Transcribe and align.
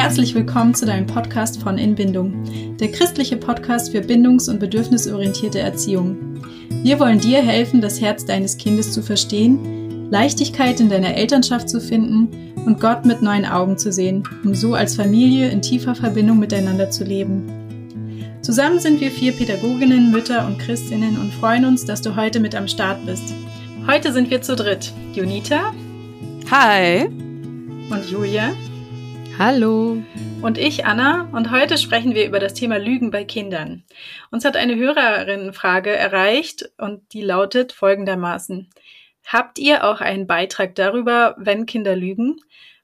herzlich 0.00 0.34
willkommen 0.34 0.74
zu 0.74 0.86
deinem 0.86 1.06
Podcast 1.06 1.60
von 1.60 1.76
Inbindung, 1.76 2.76
der 2.78 2.90
christliche 2.90 3.36
Podcast 3.36 3.92
für 3.92 4.00
bindungs- 4.00 4.48
und 4.48 4.58
bedürfnisorientierte 4.58 5.58
Erziehung. 5.58 6.42
Wir 6.82 6.98
wollen 6.98 7.20
dir 7.20 7.42
helfen, 7.42 7.82
das 7.82 8.00
Herz 8.00 8.24
deines 8.24 8.56
Kindes 8.56 8.92
zu 8.92 9.02
verstehen, 9.02 10.08
Leichtigkeit 10.10 10.80
in 10.80 10.88
deiner 10.88 11.14
Elternschaft 11.14 11.68
zu 11.68 11.82
finden 11.82 12.54
und 12.64 12.80
Gott 12.80 13.04
mit 13.04 13.20
neuen 13.20 13.44
Augen 13.44 13.76
zu 13.76 13.92
sehen, 13.92 14.22
um 14.42 14.54
so 14.54 14.72
als 14.72 14.96
Familie 14.96 15.50
in 15.50 15.60
tiefer 15.60 15.94
Verbindung 15.94 16.38
miteinander 16.38 16.90
zu 16.90 17.04
leben. 17.04 18.38
Zusammen 18.40 18.80
sind 18.80 19.02
wir 19.02 19.10
vier 19.10 19.32
Pädagoginnen, 19.32 20.10
Mütter 20.10 20.46
und 20.46 20.58
Christinnen 20.58 21.18
und 21.18 21.34
freuen 21.34 21.66
uns, 21.66 21.84
dass 21.84 22.00
du 22.00 22.16
heute 22.16 22.40
mit 22.40 22.54
am 22.54 22.68
Start 22.68 23.04
bist. 23.04 23.34
Heute 23.86 24.14
sind 24.14 24.30
wir 24.30 24.40
zu 24.40 24.56
dritt. 24.56 24.94
Junita. 25.12 25.74
Hi. 26.50 27.04
Und 27.90 28.10
Julia. 28.10 28.54
Hallo. 29.42 29.96
Und 30.42 30.58
ich, 30.58 30.84
Anna, 30.84 31.30
und 31.32 31.50
heute 31.50 31.78
sprechen 31.78 32.14
wir 32.14 32.26
über 32.26 32.40
das 32.40 32.52
Thema 32.52 32.78
Lügen 32.78 33.10
bei 33.10 33.24
Kindern. 33.24 33.84
Uns 34.30 34.44
hat 34.44 34.54
eine 34.54 34.76
Hörerinnenfrage 34.76 35.88
erreicht 35.96 36.70
und 36.76 37.14
die 37.14 37.22
lautet 37.22 37.72
folgendermaßen. 37.72 38.68
Habt 39.24 39.58
ihr 39.58 39.84
auch 39.84 40.02
einen 40.02 40.26
Beitrag 40.26 40.74
darüber, 40.74 41.36
wenn 41.38 41.64
Kinder 41.64 41.96
lügen? 41.96 42.36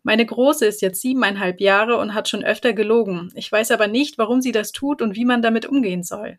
Meine 0.03 0.25
Große 0.25 0.65
ist 0.65 0.81
jetzt 0.81 1.03
siebeneinhalb 1.03 1.61
Jahre 1.61 1.99
und 1.99 2.15
hat 2.15 2.31
schon 2.31 2.43
öfter 2.43 2.73
gelogen. 2.73 3.31
Ich 3.35 3.53
weiß 3.53 3.71
aber 3.71 3.87
nicht, 3.87 4.17
warum 4.17 4.41
sie 4.41 4.53
das 4.53 4.73
tut 4.73 5.03
und 5.03 5.15
wie 5.15 5.27
man 5.27 5.43
damit 5.43 5.67
umgehen 5.67 6.05
soll. 6.05 6.39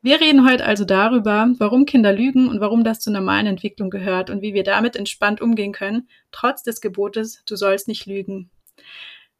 Wir 0.00 0.22
reden 0.22 0.48
heute 0.48 0.64
also 0.64 0.86
darüber, 0.86 1.50
warum 1.58 1.84
Kinder 1.84 2.14
lügen 2.14 2.48
und 2.48 2.60
warum 2.60 2.82
das 2.82 3.00
zur 3.00 3.12
normalen 3.12 3.46
Entwicklung 3.46 3.90
gehört 3.90 4.30
und 4.30 4.40
wie 4.40 4.54
wir 4.54 4.64
damit 4.64 4.96
entspannt 4.96 5.42
umgehen 5.42 5.72
können, 5.72 6.08
trotz 6.32 6.62
des 6.62 6.80
Gebotes, 6.80 7.42
du 7.44 7.56
sollst 7.56 7.88
nicht 7.88 8.06
lügen. 8.06 8.50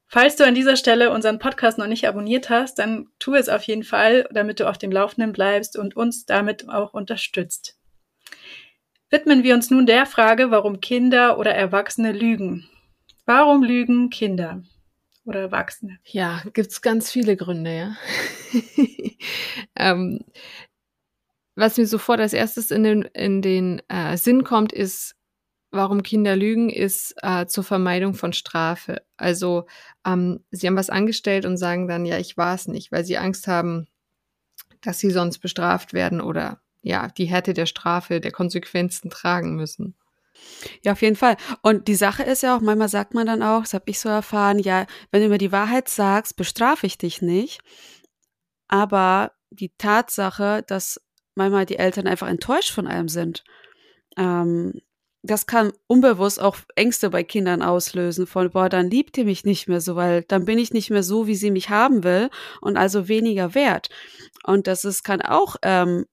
Falls 0.08 0.36
du 0.36 0.44
an 0.44 0.54
dieser 0.54 0.76
Stelle 0.76 1.10
unseren 1.10 1.38
Podcast 1.38 1.78
noch 1.78 1.88
nicht 1.88 2.06
abonniert 2.06 2.48
hast, 2.48 2.78
dann 2.78 3.08
tu 3.18 3.34
es 3.34 3.48
auf 3.48 3.62
jeden 3.64 3.82
Fall, 3.82 4.28
damit 4.30 4.60
du 4.60 4.68
auf 4.68 4.78
dem 4.78 4.92
Laufenden 4.92 5.32
bleibst 5.32 5.76
und 5.76 5.96
uns 5.96 6.26
damit 6.26 6.68
auch 6.68 6.94
unterstützt. 6.94 7.76
Widmen 9.10 9.42
wir 9.42 9.54
uns 9.54 9.70
nun 9.70 9.86
der 9.86 10.06
Frage, 10.06 10.50
warum 10.50 10.80
Kinder 10.80 11.38
oder 11.38 11.54
Erwachsene 11.54 12.12
lügen. 12.12 12.68
Warum 13.24 13.62
lügen 13.62 14.10
Kinder 14.10 14.62
oder 15.24 15.40
Erwachsene? 15.40 15.98
Ja, 16.04 16.42
gibt's 16.52 16.82
ganz 16.82 17.10
viele 17.10 17.36
Gründe, 17.36 17.76
ja. 17.76 17.96
ähm, 19.76 20.24
was 21.56 21.76
mir 21.78 21.86
sofort 21.86 22.20
als 22.20 22.32
erstes 22.32 22.70
in 22.70 22.84
den, 22.84 23.02
in 23.02 23.42
den 23.42 23.82
äh, 23.88 24.16
Sinn 24.16 24.44
kommt, 24.44 24.72
ist 24.72 25.16
warum 25.70 26.02
Kinder 26.02 26.36
lügen, 26.36 26.70
ist 26.70 27.14
äh, 27.22 27.46
zur 27.46 27.64
Vermeidung 27.64 28.14
von 28.14 28.32
Strafe. 28.32 29.02
Also 29.16 29.66
ähm, 30.06 30.44
sie 30.50 30.66
haben 30.66 30.76
was 30.76 30.90
angestellt 30.90 31.44
und 31.44 31.56
sagen 31.56 31.88
dann, 31.88 32.06
ja, 32.06 32.18
ich 32.18 32.36
war 32.36 32.54
es 32.54 32.68
nicht, 32.68 32.92
weil 32.92 33.04
sie 33.04 33.18
Angst 33.18 33.48
haben, 33.48 33.86
dass 34.80 34.98
sie 34.98 35.10
sonst 35.10 35.38
bestraft 35.38 35.92
werden 35.92 36.20
oder 36.20 36.60
ja, 36.82 37.08
die 37.08 37.24
Härte 37.24 37.52
der 37.52 37.66
Strafe, 37.66 38.20
der 38.20 38.32
Konsequenzen 38.32 39.10
tragen 39.10 39.56
müssen. 39.56 39.96
Ja, 40.82 40.92
auf 40.92 41.02
jeden 41.02 41.16
Fall. 41.16 41.36
Und 41.62 41.88
die 41.88 41.94
Sache 41.94 42.22
ist 42.22 42.42
ja 42.42 42.56
auch, 42.56 42.60
manchmal 42.60 42.88
sagt 42.88 43.14
man 43.14 43.26
dann 43.26 43.42
auch, 43.42 43.62
das 43.62 43.74
habe 43.74 43.84
ich 43.86 43.98
so 43.98 44.08
erfahren, 44.08 44.58
ja, 44.58 44.86
wenn 45.10 45.22
du 45.22 45.28
mir 45.28 45.38
die 45.38 45.52
Wahrheit 45.52 45.88
sagst, 45.88 46.36
bestrafe 46.36 46.86
ich 46.86 46.98
dich 46.98 47.22
nicht. 47.22 47.60
Aber 48.68 49.32
die 49.50 49.72
Tatsache, 49.76 50.62
dass 50.66 51.00
manchmal 51.34 51.66
die 51.66 51.78
Eltern 51.78 52.06
einfach 52.06 52.28
enttäuscht 52.28 52.72
von 52.72 52.86
einem 52.86 53.08
sind, 53.08 53.44
ähm, 54.16 54.80
das 55.30 55.46
kann 55.46 55.72
unbewusst 55.86 56.40
auch 56.40 56.56
Ängste 56.74 57.10
bei 57.10 57.22
Kindern 57.22 57.62
auslösen 57.62 58.26
von, 58.26 58.50
boah, 58.50 58.68
dann 58.68 58.90
liebt 58.90 59.16
ihr 59.18 59.24
mich 59.24 59.44
nicht 59.44 59.68
mehr 59.68 59.80
so, 59.80 59.96
weil 59.96 60.22
dann 60.22 60.44
bin 60.44 60.58
ich 60.58 60.72
nicht 60.72 60.90
mehr 60.90 61.02
so, 61.02 61.26
wie 61.26 61.34
sie 61.34 61.50
mich 61.50 61.70
haben 61.70 62.04
will 62.04 62.30
und 62.60 62.76
also 62.76 63.08
weniger 63.08 63.54
wert. 63.54 63.88
Und 64.44 64.66
das 64.66 64.84
ist, 64.84 65.04
kann 65.04 65.22
auch 65.22 65.56
ähm, 65.62 66.06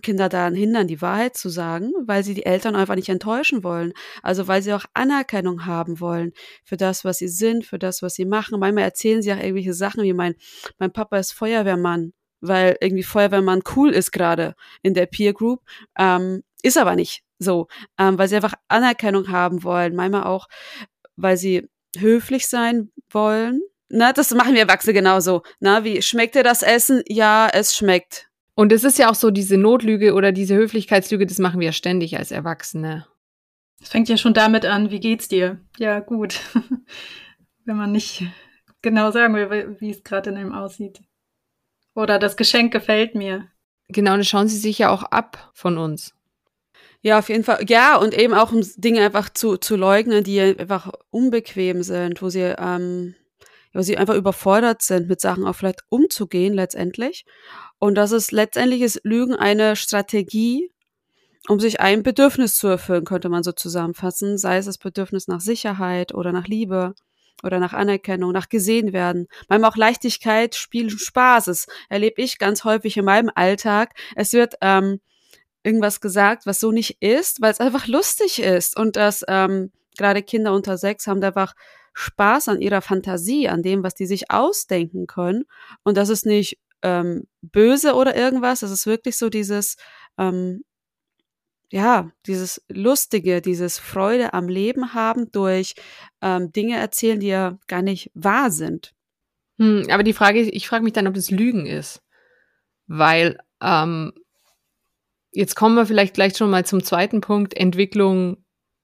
Kinder 0.00 0.28
daran 0.28 0.54
hindern, 0.54 0.86
die 0.86 1.02
Wahrheit 1.02 1.36
zu 1.36 1.50
sagen, 1.50 1.92
weil 2.06 2.24
sie 2.24 2.34
die 2.34 2.46
Eltern 2.46 2.76
einfach 2.76 2.94
nicht 2.94 3.10
enttäuschen 3.10 3.62
wollen. 3.62 3.92
Also 4.22 4.48
weil 4.48 4.62
sie 4.62 4.72
auch 4.72 4.86
Anerkennung 4.94 5.66
haben 5.66 6.00
wollen 6.00 6.32
für 6.64 6.76
das, 6.78 7.04
was 7.04 7.18
sie 7.18 7.28
sind, 7.28 7.66
für 7.66 7.78
das, 7.78 8.00
was 8.00 8.14
sie 8.14 8.24
machen. 8.24 8.58
Manchmal 8.58 8.84
erzählen 8.84 9.20
sie 9.20 9.32
auch 9.32 9.38
irgendwelche 9.38 9.74
Sachen 9.74 10.02
wie 10.02 10.14
mein, 10.14 10.34
mein 10.78 10.92
Papa 10.92 11.18
ist 11.18 11.32
Feuerwehrmann, 11.32 12.14
weil 12.40 12.76
irgendwie 12.80 13.02
Feuerwehrmann 13.02 13.62
cool 13.76 13.90
ist 13.90 14.12
gerade 14.12 14.54
in 14.82 14.94
der 14.94 15.06
Peer 15.06 15.34
Group. 15.34 15.60
Ähm, 15.98 16.42
ist 16.62 16.78
aber 16.78 16.96
nicht 16.96 17.22
so, 17.38 17.68
ähm, 17.98 18.18
weil 18.18 18.28
sie 18.28 18.36
einfach 18.36 18.54
Anerkennung 18.68 19.28
haben 19.28 19.62
wollen. 19.64 19.94
Manchmal 19.94 20.24
auch, 20.24 20.48
weil 21.16 21.36
sie 21.36 21.68
höflich 21.96 22.48
sein 22.48 22.90
wollen. 23.10 23.60
Na, 23.88 24.12
das 24.12 24.30
machen 24.30 24.54
wir 24.54 24.62
Erwachsene 24.62 24.94
genauso. 24.94 25.42
Na, 25.60 25.84
wie 25.84 26.00
schmeckt 26.00 26.34
dir 26.34 26.42
das 26.42 26.62
Essen? 26.62 27.02
Ja, 27.06 27.48
es 27.52 27.76
schmeckt. 27.76 28.28
Und 28.54 28.72
es 28.72 28.84
ist 28.84 28.98
ja 28.98 29.10
auch 29.10 29.14
so, 29.14 29.30
diese 29.30 29.56
Notlüge 29.56 30.14
oder 30.14 30.32
diese 30.32 30.54
Höflichkeitslüge, 30.54 31.26
das 31.26 31.38
machen 31.38 31.60
wir 31.60 31.66
ja 31.66 31.72
ständig 31.72 32.16
als 32.18 32.30
Erwachsene. 32.30 33.06
Es 33.80 33.88
fängt 33.88 34.08
ja 34.08 34.16
schon 34.16 34.34
damit 34.34 34.64
an, 34.64 34.90
wie 34.90 35.00
geht's 35.00 35.28
dir? 35.28 35.60
Ja, 35.78 36.00
gut. 36.00 36.40
Wenn 37.64 37.76
man 37.76 37.92
nicht 37.92 38.24
genau 38.80 39.10
sagen 39.10 39.34
will, 39.34 39.76
wie 39.80 39.90
es 39.90 40.04
gerade 40.04 40.30
in 40.30 40.36
einem 40.36 40.52
aussieht. 40.52 41.00
Oder 41.94 42.18
das 42.18 42.36
Geschenk 42.36 42.72
gefällt 42.72 43.14
mir. 43.14 43.48
Genau, 43.88 44.16
das 44.16 44.28
schauen 44.28 44.48
sie 44.48 44.58
sich 44.58 44.78
ja 44.78 44.90
auch 44.90 45.02
ab 45.02 45.50
von 45.54 45.78
uns. 45.78 46.14
Ja, 47.04 47.18
auf 47.18 47.28
jeden 47.28 47.42
Fall. 47.42 47.64
Ja, 47.68 47.96
und 47.96 48.14
eben 48.14 48.32
auch 48.32 48.52
um 48.52 48.62
Dinge 48.76 49.04
einfach 49.04 49.28
zu, 49.28 49.56
zu 49.56 49.74
leugnen, 49.74 50.22
die 50.22 50.40
einfach 50.40 50.92
unbequem 51.10 51.82
sind, 51.82 52.22
wo 52.22 52.28
sie, 52.28 52.54
ähm, 52.56 53.16
wo 53.72 53.82
sie 53.82 53.98
einfach 53.98 54.14
überfordert 54.14 54.82
sind, 54.82 55.08
mit 55.08 55.20
Sachen 55.20 55.44
auch 55.44 55.54
vielleicht 55.56 55.82
umzugehen 55.88 56.54
letztendlich. 56.54 57.24
Und 57.80 57.96
das 57.96 58.12
ist 58.12 58.30
letztendlich 58.30 58.82
ist 58.82 59.00
Lügen 59.02 59.34
eine 59.34 59.74
Strategie, 59.74 60.70
um 61.48 61.58
sich 61.58 61.80
ein 61.80 62.04
Bedürfnis 62.04 62.54
zu 62.56 62.68
erfüllen, 62.68 63.04
könnte 63.04 63.28
man 63.28 63.42
so 63.42 63.50
zusammenfassen. 63.50 64.38
Sei 64.38 64.58
es 64.58 64.66
das 64.66 64.78
Bedürfnis 64.78 65.26
nach 65.26 65.40
Sicherheit 65.40 66.14
oder 66.14 66.30
nach 66.30 66.46
Liebe 66.46 66.94
oder 67.42 67.58
nach 67.58 67.72
Anerkennung, 67.72 68.30
nach 68.30 68.48
gesehen 68.48 68.92
werden. 68.92 69.26
Manchmal 69.48 69.70
auch 69.72 69.76
Leichtigkeit, 69.76 70.54
Spiel, 70.54 70.88
Spaß. 70.90 71.46
Das 71.46 71.66
erlebe 71.88 72.22
ich 72.22 72.38
ganz 72.38 72.62
häufig 72.62 72.96
in 72.96 73.04
meinem 73.04 73.30
Alltag. 73.34 73.94
Es 74.14 74.32
wird 74.32 74.54
ähm, 74.60 75.00
irgendwas 75.64 76.00
gesagt, 76.00 76.46
was 76.46 76.60
so 76.60 76.72
nicht 76.72 77.02
ist, 77.02 77.40
weil 77.40 77.52
es 77.52 77.60
einfach 77.60 77.86
lustig 77.86 78.40
ist. 78.42 78.76
Und 78.76 78.96
dass 78.96 79.24
ähm, 79.28 79.70
gerade 79.96 80.22
Kinder 80.22 80.52
unter 80.52 80.78
sechs 80.78 81.06
haben 81.06 81.22
einfach 81.22 81.54
Spaß 81.94 82.48
an 82.48 82.60
ihrer 82.60 82.82
Fantasie, 82.82 83.48
an 83.48 83.62
dem, 83.62 83.82
was 83.82 83.94
die 83.94 84.06
sich 84.06 84.30
ausdenken 84.30 85.06
können. 85.06 85.44
Und 85.82 85.96
das 85.96 86.08
ist 86.08 86.26
nicht 86.26 86.58
ähm, 86.82 87.26
böse 87.42 87.94
oder 87.94 88.16
irgendwas. 88.16 88.60
Das 88.60 88.70
ist 88.70 88.86
wirklich 88.86 89.16
so 89.16 89.28
dieses, 89.28 89.76
ähm, 90.18 90.64
ja, 91.70 92.10
dieses 92.26 92.62
Lustige, 92.68 93.40
dieses 93.40 93.78
Freude 93.78 94.34
am 94.34 94.48
Leben 94.48 94.94
haben 94.94 95.30
durch 95.32 95.74
ähm, 96.20 96.52
Dinge 96.52 96.76
erzählen, 96.76 97.20
die 97.20 97.28
ja 97.28 97.58
gar 97.66 97.82
nicht 97.82 98.10
wahr 98.14 98.50
sind. 98.50 98.94
Hm, 99.58 99.86
aber 99.90 100.02
die 100.02 100.12
Frage, 100.12 100.40
ich 100.40 100.66
frage 100.66 100.84
mich 100.84 100.92
dann, 100.92 101.06
ob 101.06 101.14
das 101.14 101.30
Lügen 101.30 101.66
ist. 101.66 102.02
Weil 102.86 103.38
ähm, 103.62 104.12
Jetzt 105.32 105.56
kommen 105.56 105.74
wir 105.74 105.86
vielleicht 105.86 106.14
gleich 106.14 106.36
schon 106.36 106.50
mal 106.50 106.64
zum 106.66 106.82
zweiten 106.82 107.22
Punkt, 107.22 107.54
Entwicklung, 107.54 108.36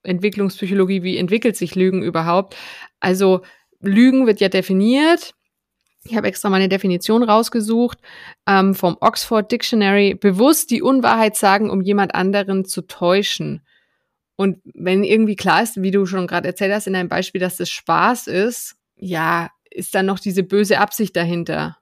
Entwicklungspsychologie, 0.03 1.03
wie 1.03 1.19
entwickelt 1.19 1.57
sich 1.57 1.75
Lügen 1.75 2.03
überhaupt? 2.03 2.57
Also 3.01 3.43
Lügen 3.81 4.27
wird 4.27 4.41
ja 4.41 4.49
definiert. 4.49 5.35
Ich 6.05 6.17
habe 6.17 6.27
extra 6.27 6.49
mal 6.49 6.57
eine 6.57 6.69
Definition 6.69 7.23
rausgesucht 7.23 7.99
ähm, 8.47 8.75
vom 8.75 8.97
Oxford 9.01 9.53
Dictionary. 9.53 10.15
Bewusst 10.15 10.71
die 10.71 10.81
Unwahrheit 10.81 11.37
sagen, 11.37 11.69
um 11.69 11.83
jemand 11.83 12.15
anderen 12.15 12.65
zu 12.65 12.83
täuschen. 12.83 13.63
Und 14.37 14.59
wenn 14.65 15.05
irgendwie 15.05 15.37
klar 15.37 15.63
ist, 15.63 15.83
wie 15.83 15.91
du 15.91 16.07
schon 16.07 16.27
gerade 16.27 16.49
erzählt 16.49 16.73
hast 16.73 16.87
in 16.87 16.95
einem 16.95 17.09
Beispiel, 17.09 17.41
dass 17.41 17.57
das 17.57 17.69
Spaß 17.69 18.29
ist, 18.29 18.77
ja, 18.97 19.51
ist 19.71 19.95
dann 19.95 20.07
noch 20.07 20.19
diese 20.19 20.45
böse 20.45 20.79
Absicht 20.79 21.15
dahinter, 21.17 21.77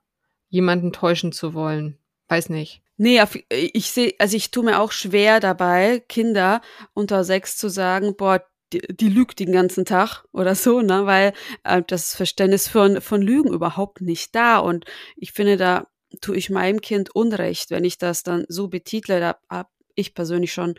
jemanden 0.49 0.91
täuschen 0.91 1.31
zu 1.31 1.53
wollen. 1.53 1.97
Weiß 2.27 2.49
nicht. 2.49 2.81
Nee, 2.97 3.21
ich 3.49 3.91
sehe, 3.91 4.15
also 4.17 4.35
ich 4.35 4.49
tue 4.49 4.65
mir 4.65 4.79
auch 4.79 4.91
schwer 4.91 5.39
dabei, 5.39 6.03
Kinder 6.09 6.61
unter 6.93 7.23
sechs 7.23 7.55
zu 7.55 7.69
sagen, 7.69 8.15
boah, 8.17 8.43
die, 8.73 8.81
die 8.89 9.09
lügt 9.09 9.39
den 9.39 9.51
ganzen 9.51 9.85
Tag 9.85 10.25
oder 10.33 10.55
so, 10.55 10.81
ne, 10.81 11.05
weil 11.05 11.33
äh, 11.63 11.81
das 11.85 12.15
Verständnis 12.15 12.67
von, 12.67 12.99
von 13.01 13.21
Lügen 13.21 13.53
überhaupt 13.53 14.01
nicht 14.01 14.35
da. 14.35 14.57
Und 14.57 14.85
ich 15.15 15.31
finde, 15.31 15.57
da 15.57 15.87
tue 16.21 16.37
ich 16.37 16.49
meinem 16.49 16.81
Kind 16.81 17.13
Unrecht, 17.15 17.69
wenn 17.71 17.85
ich 17.85 17.97
das 17.97 18.23
dann 18.23 18.45
so 18.49 18.67
betitle. 18.67 19.19
Da 19.19 19.37
habe 19.49 19.69
ich 19.95 20.13
persönlich 20.13 20.51
schon 20.53 20.75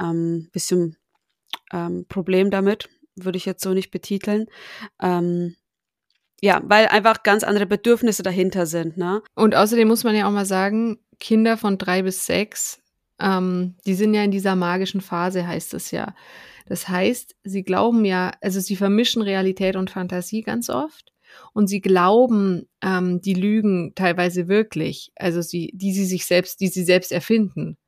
ähm, 0.00 0.48
bisschen 0.52 0.96
ähm, 1.72 2.06
Problem 2.08 2.50
damit, 2.50 2.88
würde 3.14 3.38
ich 3.38 3.44
jetzt 3.44 3.62
so 3.62 3.74
nicht 3.74 3.90
betiteln. 3.90 4.46
Ähm, 5.00 5.56
ja, 6.40 6.62
weil 6.64 6.86
einfach 6.86 7.24
ganz 7.24 7.42
andere 7.42 7.66
Bedürfnisse 7.66 8.22
dahinter 8.22 8.66
sind, 8.66 8.96
ne? 8.96 9.22
Und 9.34 9.56
außerdem 9.56 9.88
muss 9.88 10.04
man 10.04 10.14
ja 10.14 10.28
auch 10.28 10.32
mal 10.32 10.46
sagen, 10.46 11.00
Kinder 11.20 11.56
von 11.56 11.78
drei 11.78 12.02
bis 12.02 12.26
sechs, 12.26 12.80
ähm, 13.20 13.76
die 13.86 13.94
sind 13.94 14.14
ja 14.14 14.22
in 14.22 14.30
dieser 14.30 14.56
magischen 14.56 15.00
Phase, 15.00 15.46
heißt 15.46 15.74
es 15.74 15.90
ja. 15.90 16.14
Das 16.66 16.88
heißt, 16.88 17.34
sie 17.44 17.62
glauben 17.62 18.04
ja, 18.04 18.32
also 18.40 18.60
sie 18.60 18.76
vermischen 18.76 19.22
Realität 19.22 19.76
und 19.76 19.90
Fantasie 19.90 20.42
ganz 20.42 20.68
oft 20.68 21.12
und 21.54 21.66
sie 21.66 21.80
glauben 21.80 22.68
ähm, 22.82 23.20
die 23.20 23.34
Lügen 23.34 23.92
teilweise 23.94 24.48
wirklich, 24.48 25.10
also 25.16 25.40
sie, 25.42 25.70
die 25.74 25.92
sie 25.92 26.04
sich 26.04 26.26
selbst, 26.26 26.60
die 26.60 26.68
sie 26.68 26.84
selbst 26.84 27.10
erfinden 27.12 27.78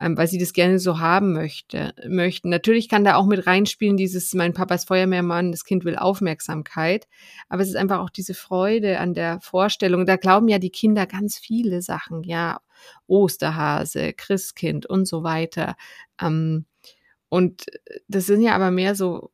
ähm, 0.00 0.16
weil 0.16 0.26
sie 0.26 0.38
das 0.38 0.52
gerne 0.52 0.78
so 0.78 0.98
haben 0.98 1.32
möchte, 1.32 1.94
möchten. 2.08 2.48
Natürlich 2.48 2.88
kann 2.88 3.04
da 3.04 3.16
auch 3.16 3.26
mit 3.26 3.46
reinspielen 3.46 3.96
dieses, 3.96 4.32
mein 4.34 4.54
Papa 4.54 4.74
ist 4.74 4.88
Feuerwehrmann, 4.88 5.52
das 5.52 5.64
Kind 5.64 5.84
will 5.84 5.96
Aufmerksamkeit. 5.96 7.06
Aber 7.48 7.62
es 7.62 7.68
ist 7.68 7.76
einfach 7.76 8.00
auch 8.00 8.10
diese 8.10 8.34
Freude 8.34 8.98
an 8.98 9.12
der 9.14 9.40
Vorstellung. 9.40 10.06
Da 10.06 10.16
glauben 10.16 10.48
ja 10.48 10.58
die 10.58 10.70
Kinder 10.70 11.06
ganz 11.06 11.38
viele 11.38 11.82
Sachen, 11.82 12.22
ja, 12.24 12.60
Osterhase, 13.06 14.14
Christkind 14.14 14.86
und 14.86 15.06
so 15.06 15.22
weiter. 15.22 15.76
Ähm, 16.20 16.64
und 17.28 17.66
das 18.08 18.26
sind 18.26 18.42
ja 18.42 18.54
aber 18.54 18.70
mehr 18.70 18.94
so 18.94 19.30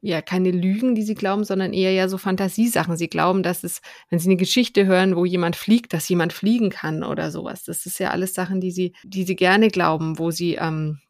ja 0.00 0.22
keine 0.22 0.50
Lügen, 0.50 0.94
die 0.94 1.02
sie 1.02 1.14
glauben, 1.14 1.44
sondern 1.44 1.72
eher 1.72 1.92
ja 1.92 2.08
so 2.08 2.18
Fantasiesachen. 2.18 2.96
Sie 2.96 3.08
glauben, 3.08 3.42
dass 3.42 3.64
es, 3.64 3.80
wenn 4.10 4.18
sie 4.18 4.28
eine 4.28 4.36
Geschichte 4.36 4.86
hören, 4.86 5.16
wo 5.16 5.24
jemand 5.24 5.56
fliegt, 5.56 5.92
dass 5.92 6.08
jemand 6.08 6.32
fliegen 6.32 6.70
kann 6.70 7.02
oder 7.02 7.30
sowas. 7.30 7.64
Das 7.64 7.86
ist 7.86 7.98
ja 7.98 8.10
alles 8.10 8.34
Sachen, 8.34 8.60
die 8.60 8.70
sie, 8.70 8.94
die 9.04 9.24
sie 9.24 9.36
gerne 9.36 9.68
glauben, 9.68 10.18
wo 10.18 10.30
sie, 10.30 10.54
ähm, 10.54 11.00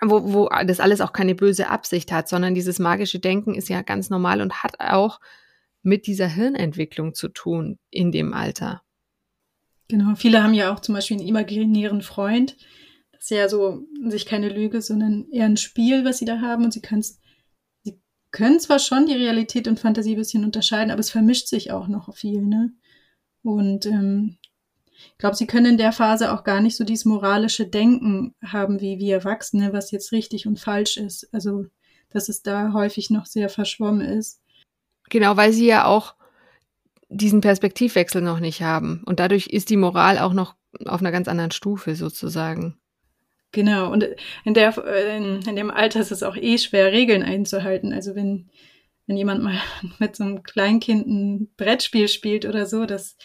wo, 0.00 0.32
wo 0.32 0.48
das 0.66 0.80
alles 0.80 1.00
auch 1.00 1.12
keine 1.12 1.34
böse 1.34 1.68
Absicht 1.68 2.12
hat, 2.12 2.28
sondern 2.28 2.54
dieses 2.54 2.78
magische 2.78 3.18
Denken 3.18 3.54
ist 3.54 3.68
ja 3.68 3.82
ganz 3.82 4.10
normal 4.10 4.40
und 4.40 4.62
hat 4.62 4.80
auch 4.80 5.20
mit 5.82 6.06
dieser 6.06 6.28
Hirnentwicklung 6.28 7.14
zu 7.14 7.28
tun 7.28 7.78
in 7.90 8.10
dem 8.10 8.32
Alter. 8.32 8.82
Genau, 9.88 10.14
viele 10.16 10.42
haben 10.42 10.54
ja 10.54 10.72
auch 10.72 10.80
zum 10.80 10.94
Beispiel 10.94 11.18
einen 11.18 11.28
imaginären 11.28 12.02
Freund. 12.02 12.56
Das 13.12 13.24
ist 13.24 13.30
ja 13.30 13.48
so 13.48 13.84
sich 14.08 14.26
keine 14.26 14.48
Lüge, 14.48 14.80
sondern 14.82 15.28
eher 15.30 15.44
ein 15.44 15.56
Spiel, 15.56 16.04
was 16.04 16.18
sie 16.18 16.24
da 16.24 16.40
haben 16.40 16.64
und 16.64 16.72
sie 16.72 16.80
können 16.80 17.00
es 17.00 17.20
können 18.34 18.58
zwar 18.58 18.80
schon 18.80 19.06
die 19.06 19.14
Realität 19.14 19.68
und 19.68 19.78
Fantasie 19.78 20.14
ein 20.14 20.18
bisschen 20.18 20.44
unterscheiden, 20.44 20.90
aber 20.90 20.98
es 20.98 21.10
vermischt 21.10 21.46
sich 21.46 21.70
auch 21.70 21.86
noch 21.86 22.12
viel, 22.16 22.42
ne? 22.42 22.72
Und 23.44 23.86
ähm, 23.86 24.38
ich 24.90 25.18
glaube, 25.18 25.36
sie 25.36 25.46
können 25.46 25.66
in 25.66 25.78
der 25.78 25.92
Phase 25.92 26.32
auch 26.32 26.42
gar 26.42 26.60
nicht 26.60 26.76
so 26.76 26.82
dieses 26.82 27.04
moralische 27.04 27.64
Denken 27.64 28.34
haben 28.44 28.80
wie 28.80 28.98
wir 28.98 29.14
Erwachsene, 29.14 29.72
was 29.72 29.92
jetzt 29.92 30.10
richtig 30.10 30.48
und 30.48 30.58
falsch 30.58 30.96
ist. 30.96 31.28
Also, 31.32 31.66
dass 32.10 32.28
es 32.28 32.42
da 32.42 32.72
häufig 32.72 33.08
noch 33.08 33.26
sehr 33.26 33.48
verschwommen 33.48 34.00
ist. 34.00 34.42
Genau, 35.10 35.36
weil 35.36 35.52
sie 35.52 35.66
ja 35.66 35.84
auch 35.84 36.16
diesen 37.08 37.40
Perspektivwechsel 37.40 38.20
noch 38.20 38.40
nicht 38.40 38.62
haben. 38.62 39.04
Und 39.06 39.20
dadurch 39.20 39.46
ist 39.46 39.70
die 39.70 39.76
Moral 39.76 40.18
auch 40.18 40.32
noch 40.32 40.56
auf 40.86 40.98
einer 40.98 41.12
ganz 41.12 41.28
anderen 41.28 41.52
Stufe 41.52 41.94
sozusagen. 41.94 42.80
Genau, 43.54 43.92
und 43.92 44.04
in, 44.44 44.52
der, 44.52 44.76
in, 45.16 45.40
in 45.42 45.54
dem 45.54 45.70
Alter 45.70 46.00
ist 46.00 46.10
es 46.10 46.24
auch 46.24 46.36
eh 46.36 46.58
schwer, 46.58 46.90
Regeln 46.90 47.22
einzuhalten. 47.22 47.92
Also 47.92 48.16
wenn, 48.16 48.50
wenn 49.06 49.16
jemand 49.16 49.44
mal 49.44 49.60
mit 50.00 50.16
so 50.16 50.24
einem 50.24 50.42
Kleinkind 50.42 51.06
ein 51.06 51.48
Brettspiel 51.56 52.08
spielt 52.08 52.46
oder 52.46 52.66
so, 52.66 52.84
das 52.84 53.16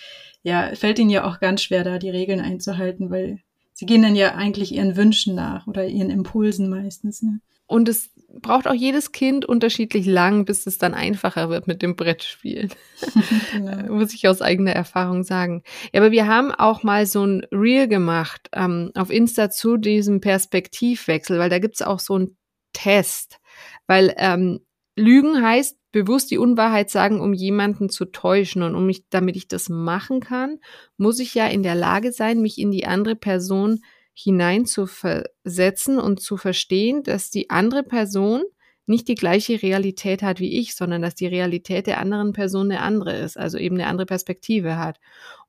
ja, 0.43 0.73
fällt 0.75 0.99
ihnen 0.99 1.09
ja 1.09 1.25
auch 1.25 1.39
ganz 1.39 1.63
schwer, 1.63 1.83
da 1.83 1.97
die 1.97 2.11
Regeln 2.11 2.39
einzuhalten, 2.39 3.09
weil 3.09 3.39
sie 3.73 3.87
gehen 3.87 4.03
dann 4.03 4.15
ja 4.15 4.35
eigentlich 4.35 4.71
ihren 4.71 4.95
Wünschen 4.95 5.33
nach 5.33 5.65
oder 5.65 5.87
ihren 5.87 6.11
Impulsen 6.11 6.69
meistens. 6.69 7.23
Ne? 7.23 7.41
Und 7.69 7.88
es 7.88 8.10
braucht 8.42 8.68
auch 8.68 8.74
jedes 8.74 9.12
Kind 9.12 9.45
unterschiedlich 9.45 10.07
lang, 10.07 10.44
bis 10.44 10.66
es 10.66 10.80
dann 10.80 10.95
einfacher 10.95 11.51
wird 11.51 11.68
mit 11.68 11.83
dem 11.83 11.95
Brettspielen. 11.95 12.71
genau. 13.54 13.94
Muss 13.94 14.13
ich 14.16 14.27
aus 14.27 14.42
eigener 14.42 14.71
Erfahrung 14.71 15.24
sagen. 15.24 15.62
Ja, 15.94 16.01
aber 16.01 16.12
wir 16.12 16.25
haben 16.25 16.51
auch 16.51 16.81
mal 16.81 17.06
so 17.06 17.24
ein 17.24 17.45
Reel 17.51 17.88
gemacht 17.88 18.50
ähm, 18.54 18.92
auf 18.95 19.12
Insta 19.12 19.51
zu 19.51 19.77
diesem 19.77 20.19
Perspektivwechsel, 20.19 21.38
weil 21.38 21.51
da 21.51 21.60
gibt's 21.60 21.83
auch 21.83 22.00
so 22.00 22.16
einen 22.16 22.38
Test. 22.74 23.39
Weil 23.86 24.16
ähm, 24.18 24.62
Lügen 24.95 25.44
heißt 25.44 25.77
bewusst 25.92 26.31
die 26.31 26.39
Unwahrheit 26.39 26.89
sagen, 26.89 27.21
um 27.21 27.33
jemanden 27.33 27.89
zu 27.89 28.06
täuschen. 28.06 28.63
Und 28.63 28.74
um 28.74 28.88
mich, 28.88 29.07
damit 29.12 29.36
ich 29.36 29.48
das 29.48 29.69
machen 29.69 30.21
kann, 30.21 30.57
muss 30.98 31.19
ich 31.19 31.36
ja 31.36 31.45
in 31.45 31.62
der 31.62 31.75
Lage 31.75 32.12
sein, 32.12 32.42
mich 32.42 32.57
in 32.57 32.71
die 32.71 32.88
andere 32.88 33.16
Person 33.16 33.81
hinein 34.21 34.66
zu 34.66 34.86
versetzen 34.86 35.98
und 35.98 36.21
zu 36.21 36.38
verstehen, 36.38 37.04
dass 37.04 37.30
die 37.30 37.50
andere 37.50 37.83
Person 37.83 38.44
nicht 38.86 39.07
die 39.07 39.16
gleiche 39.16 39.62
Realität 39.62 40.24
hat 40.24 40.39
wie 40.39 40.60
ich, 40.60 40.75
sondern 40.75 41.01
dass 41.01 41.16
die 41.16 41.27
Realität 41.27 41.88
der 41.88 42.00
anderen 42.00 42.33
Person 42.33 42.71
eine 42.71 42.81
andere 42.81 43.16
ist, 43.18 43.38
also 43.38 43.57
eben 43.57 43.75
eine 43.75 43.88
andere 43.88 44.07
Perspektive 44.07 44.77
hat. 44.77 45.00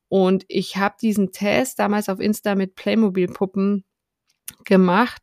Und 0.09 0.45
ich 0.49 0.77
habe 0.77 0.97
diesen 1.01 1.33
Test 1.33 1.79
damals 1.79 2.09
auf 2.09 2.21
Insta 2.21 2.55
mit 2.55 2.75
Playmobil-Puppen 2.75 3.85
gemacht, 4.65 5.23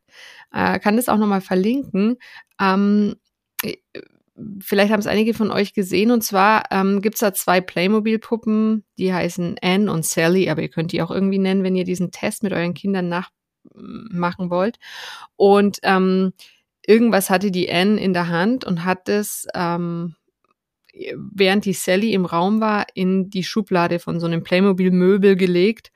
äh, 0.52 0.80
kann 0.80 0.96
das 0.96 1.10
auch 1.10 1.18
nochmal 1.18 1.42
verlinken. 1.42 2.18
Ähm, 2.60 3.16
vielleicht 4.62 4.92
haben 4.92 5.00
es 5.00 5.08
einige 5.08 5.34
von 5.34 5.52
euch 5.52 5.74
gesehen. 5.74 6.12
Und 6.12 6.22
zwar 6.22 6.64
ähm, 6.72 7.02
gibt 7.02 7.16
es 7.16 7.22
da 7.22 7.34
zwei 7.34 7.62
Playmobil-Puppen, 7.62 8.84
die 8.98 9.14
heißen 9.14 9.58
Anne 9.62 9.92
und 9.92 10.06
Sally, 10.06 10.50
aber 10.50 10.62
ihr 10.62 10.70
könnt 10.70 10.92
die 10.92 11.02
auch 11.02 11.12
irgendwie 11.12 11.40
nennen, 11.40 11.64
wenn 11.64 11.76
ihr 11.76 11.86
diesen 11.86 12.12
Test 12.12 12.44
mit 12.44 12.54
euren 12.54 12.74
Kindern 12.74 13.10
nach 13.10 13.30
machen 13.76 14.50
wollt. 14.50 14.78
Und 15.36 15.80
ähm, 15.84 16.34
irgendwas 16.86 17.30
hatte 17.30 17.52
die 17.52 17.72
Anne 17.72 18.00
in 18.00 18.14
der 18.14 18.30
Hand 18.30 18.64
und 18.66 18.84
hat 18.86 19.10
es, 19.10 19.48
ähm, 19.54 20.16
während 21.16 21.66
die 21.66 21.74
Sally 21.74 22.14
im 22.14 22.26
Raum 22.26 22.60
war, 22.60 22.86
in 22.96 23.30
die 23.30 23.44
Schublade 23.44 24.00
von 24.00 24.20
so 24.20 24.26
einem 24.26 24.44
Playmobil-Möbel 24.44 25.36
gelegt. 25.36 25.92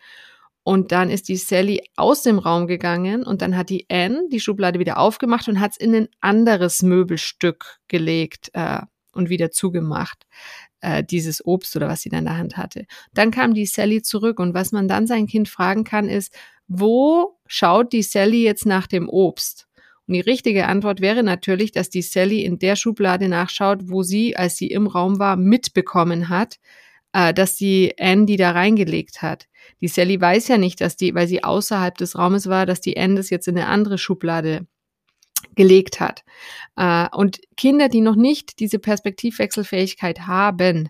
Und 0.64 0.92
dann 0.92 1.10
ist 1.10 1.28
die 1.28 1.38
Sally 1.38 1.82
aus 1.96 2.22
dem 2.22 2.38
Raum 2.38 2.68
gegangen 2.68 3.24
und 3.24 3.42
dann 3.42 3.58
hat 3.58 3.70
die 3.70 3.88
Anne 3.90 4.28
die 4.32 4.40
Schublade 4.40 4.78
wieder 4.78 5.00
aufgemacht 5.00 5.48
und 5.48 5.60
hat 5.60 5.72
es 5.72 5.78
in 5.78 5.96
ein 5.96 6.08
anderes 6.20 6.84
Möbelstück 6.84 7.80
gelegt 7.88 8.52
äh, 8.54 8.82
und 9.14 9.30
wieder 9.30 9.50
zugemacht, 9.50 10.28
äh, 10.82 11.04
dieses 11.04 11.44
Obst 11.44 11.76
oder 11.76 11.88
was 11.88 12.02
sie 12.02 12.10
da 12.10 12.20
in 12.20 12.26
der 12.26 12.38
Hand 12.38 12.58
hatte. 12.58 12.86
Dann 13.12 13.32
kam 13.32 13.56
die 13.56 13.66
Sally 13.66 14.04
zurück 14.04 14.40
und 14.40 14.54
was 14.54 14.72
man 14.72 14.88
dann 14.88 15.08
sein 15.08 15.26
Kind 15.26 15.50
fragen 15.50 15.84
kann, 15.84 16.08
ist, 16.08 16.32
wo 16.74 17.38
schaut 17.48 17.92
die 17.92 18.02
Sally 18.02 18.44
jetzt 18.44 18.66
nach 18.66 18.88
dem 18.88 19.10
Obst? 19.10 19.68
Und 20.08 20.14
die 20.14 20.22
richtige 20.22 20.68
Antwort 20.68 21.02
wäre 21.02 21.22
natürlich, 21.22 21.74
dass 21.74 21.90
die 21.90 22.02
Sally 22.02 22.46
in 22.46 22.60
der 22.60 22.78
Schublade 22.78 23.28
nachschaut, 23.28 23.80
wo 23.90 24.04
sie, 24.04 24.38
als 24.38 24.56
sie 24.56 24.68
im 24.68 24.88
Raum 24.88 25.20
war, 25.20 25.36
mitbekommen 25.36 26.30
hat, 26.30 26.60
äh, 27.12 27.34
dass 27.34 27.58
die 27.58 27.94
Anne 28.00 28.26
die 28.26 28.38
da 28.38 28.52
reingelegt 28.52 29.22
hat. 29.22 29.48
Die 29.82 29.90
Sally 29.90 30.20
weiß 30.20 30.48
ja 30.48 30.58
nicht, 30.58 30.80
dass 30.80 30.96
die, 30.96 31.14
weil 31.14 31.28
sie 31.28 31.44
außerhalb 31.44 31.98
des 31.98 32.18
Raumes 32.18 32.48
war, 32.48 32.66
dass 32.66 32.80
die 32.80 32.98
Anne 32.98 33.16
das 33.16 33.30
jetzt 33.30 33.50
in 33.50 33.58
eine 33.58 33.68
andere 33.68 33.98
Schublade 33.98 34.66
gelegt 35.56 36.00
hat. 36.00 36.24
Äh, 36.78 37.10
und 37.12 37.42
Kinder, 37.58 37.90
die 37.90 38.02
noch 38.02 38.16
nicht 38.16 38.60
diese 38.60 38.80
Perspektivwechselfähigkeit 38.80 40.26
haben, 40.26 40.90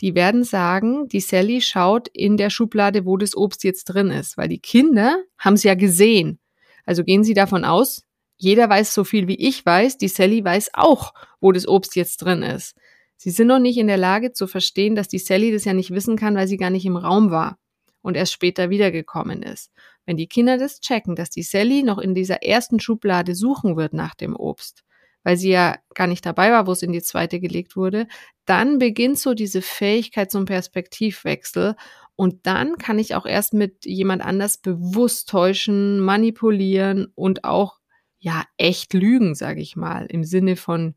die 0.00 0.14
werden 0.14 0.44
sagen, 0.44 1.08
die 1.08 1.20
Sally 1.20 1.60
schaut 1.60 2.08
in 2.08 2.36
der 2.36 2.50
Schublade, 2.50 3.04
wo 3.04 3.16
das 3.16 3.36
Obst 3.36 3.64
jetzt 3.64 3.84
drin 3.84 4.10
ist, 4.10 4.36
weil 4.36 4.48
die 4.48 4.60
Kinder 4.60 5.22
haben 5.38 5.54
es 5.54 5.64
ja 5.64 5.74
gesehen. 5.74 6.38
Also 6.86 7.04
gehen 7.04 7.24
sie 7.24 7.34
davon 7.34 7.64
aus, 7.64 8.04
jeder 8.36 8.68
weiß 8.68 8.94
so 8.94 9.02
viel 9.02 9.26
wie 9.26 9.34
ich 9.34 9.66
weiß, 9.66 9.98
die 9.98 10.08
Sally 10.08 10.44
weiß 10.44 10.70
auch, 10.74 11.12
wo 11.40 11.50
das 11.50 11.66
Obst 11.66 11.96
jetzt 11.96 12.18
drin 12.18 12.42
ist. 12.42 12.76
Sie 13.16 13.30
sind 13.30 13.48
noch 13.48 13.58
nicht 13.58 13.78
in 13.78 13.88
der 13.88 13.96
Lage 13.96 14.32
zu 14.32 14.46
verstehen, 14.46 14.94
dass 14.94 15.08
die 15.08 15.18
Sally 15.18 15.52
das 15.52 15.64
ja 15.64 15.74
nicht 15.74 15.90
wissen 15.90 16.16
kann, 16.16 16.36
weil 16.36 16.46
sie 16.46 16.56
gar 16.56 16.70
nicht 16.70 16.86
im 16.86 16.96
Raum 16.96 17.32
war 17.32 17.58
und 18.00 18.16
erst 18.16 18.32
später 18.32 18.70
wiedergekommen 18.70 19.42
ist. 19.42 19.72
Wenn 20.06 20.16
die 20.16 20.28
Kinder 20.28 20.56
das 20.56 20.80
checken, 20.80 21.16
dass 21.16 21.28
die 21.28 21.42
Sally 21.42 21.82
noch 21.82 21.98
in 21.98 22.14
dieser 22.14 22.44
ersten 22.44 22.78
Schublade 22.78 23.34
suchen 23.34 23.76
wird 23.76 23.92
nach 23.92 24.14
dem 24.14 24.36
Obst, 24.36 24.84
weil 25.22 25.36
sie 25.36 25.50
ja 25.50 25.76
gar 25.94 26.06
nicht 26.06 26.24
dabei 26.24 26.50
war, 26.50 26.66
wo 26.66 26.72
es 26.72 26.82
in 26.82 26.92
die 26.92 27.02
zweite 27.02 27.40
gelegt 27.40 27.76
wurde, 27.76 28.06
dann 28.44 28.78
beginnt 28.78 29.18
so 29.18 29.34
diese 29.34 29.62
Fähigkeit 29.62 30.30
zum 30.30 30.44
Perspektivwechsel 30.44 31.76
und 32.16 32.46
dann 32.46 32.78
kann 32.78 32.98
ich 32.98 33.14
auch 33.14 33.26
erst 33.26 33.54
mit 33.54 33.84
jemand 33.84 34.22
anders 34.22 34.58
bewusst 34.58 35.28
täuschen, 35.28 36.00
manipulieren 36.00 37.12
und 37.14 37.44
auch 37.44 37.78
ja 38.18 38.44
echt 38.56 38.92
lügen, 38.92 39.34
sage 39.34 39.60
ich 39.60 39.76
mal, 39.76 40.06
im 40.06 40.24
Sinne 40.24 40.56
von 40.56 40.94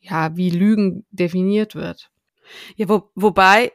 ja, 0.00 0.36
wie 0.36 0.50
Lügen 0.50 1.06
definiert 1.10 1.74
wird. 1.74 2.10
Ja, 2.76 2.88
wo, 2.88 3.10
wobei 3.14 3.72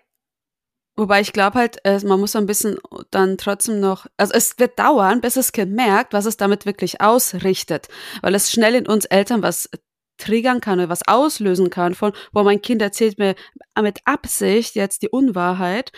Wobei 0.98 1.22
ich 1.22 1.34
glaube 1.34 1.60
halt, 1.60 1.80
man 2.06 2.20
muss 2.20 2.34
so 2.34 2.40
ein 2.40 2.46
bisschen 2.46 2.78
dann 3.12 3.38
trotzdem 3.38 3.80
noch, 3.80 4.06
also 4.18 4.34
es 4.34 4.58
wird 4.58 4.80
dauern, 4.80 5.20
bis 5.20 5.34
das 5.34 5.52
Kind 5.52 5.74
merkt, 5.74 6.14
was 6.14 6.26
es 6.26 6.38
damit 6.38 6.66
wirklich 6.66 7.02
ausrichtet, 7.02 7.90
weil 8.22 8.34
es 8.34 8.52
schnell 8.52 8.76
in 8.76 8.88
uns 8.88 9.06
Eltern 9.06 9.44
was 9.44 9.70
triggern 10.18 10.62
kann 10.62 10.80
oder 10.80 10.90
was 10.90 11.08
auslösen 11.08 11.70
kann 11.70 11.94
von, 11.94 12.14
wo 12.32 12.44
mein 12.44 12.62
Kind 12.62 12.82
erzählt 12.82 13.18
mir 13.18 13.36
mit 13.82 14.00
Absicht 14.06 14.76
jetzt 14.76 15.02
die 15.02 15.10
Unwahrheit 15.10 15.92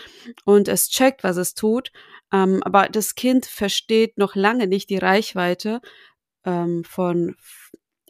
und 0.44 0.66
es 0.68 0.88
checkt, 0.88 1.22
was 1.22 1.36
es 1.36 1.54
tut, 1.54 1.92
ähm, 2.32 2.60
aber 2.64 2.88
das 2.88 3.14
Kind 3.14 3.46
versteht 3.46 4.18
noch 4.18 4.34
lange 4.34 4.66
nicht 4.66 4.90
die 4.90 4.98
Reichweite 4.98 5.80
ähm, 6.44 6.82
von 6.84 7.36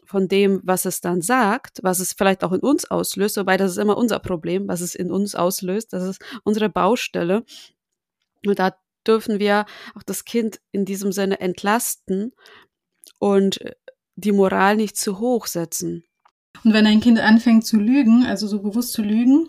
von 0.09 0.27
dem, 0.27 0.59
was 0.63 0.85
es 0.85 1.01
dann 1.01 1.21
sagt, 1.21 1.83
was 1.83 1.99
es 1.99 2.13
vielleicht 2.13 2.43
auch 2.43 2.51
in 2.51 2.61
uns 2.61 2.89
auslöst, 2.89 3.37
wobei 3.37 3.57
das 3.57 3.73
ist 3.73 3.77
immer 3.77 3.95
unser 3.95 4.17
Problem, 4.17 4.67
was 4.67 4.81
es 4.81 4.95
in 4.95 5.11
uns 5.11 5.35
auslöst, 5.35 5.93
das 5.93 6.03
ist 6.03 6.19
unsere 6.43 6.67
Baustelle. 6.67 7.45
Und 8.43 8.57
da 8.57 8.75
dürfen 9.05 9.37
wir 9.37 9.67
auch 9.93 10.01
das 10.01 10.25
Kind 10.25 10.61
in 10.71 10.83
diesem 10.83 11.11
Sinne 11.11 11.39
entlasten 11.39 12.31
und 13.19 13.59
die 14.15 14.31
Moral 14.31 14.77
nicht 14.77 14.97
zu 14.97 15.19
hoch 15.19 15.45
setzen. 15.45 16.03
Und 16.63 16.73
wenn 16.73 16.87
ein 16.87 17.01
Kind 17.01 17.19
anfängt 17.19 17.67
zu 17.67 17.77
lügen, 17.77 18.25
also 18.25 18.47
so 18.47 18.63
bewusst 18.63 18.93
zu 18.93 19.03
lügen, 19.03 19.47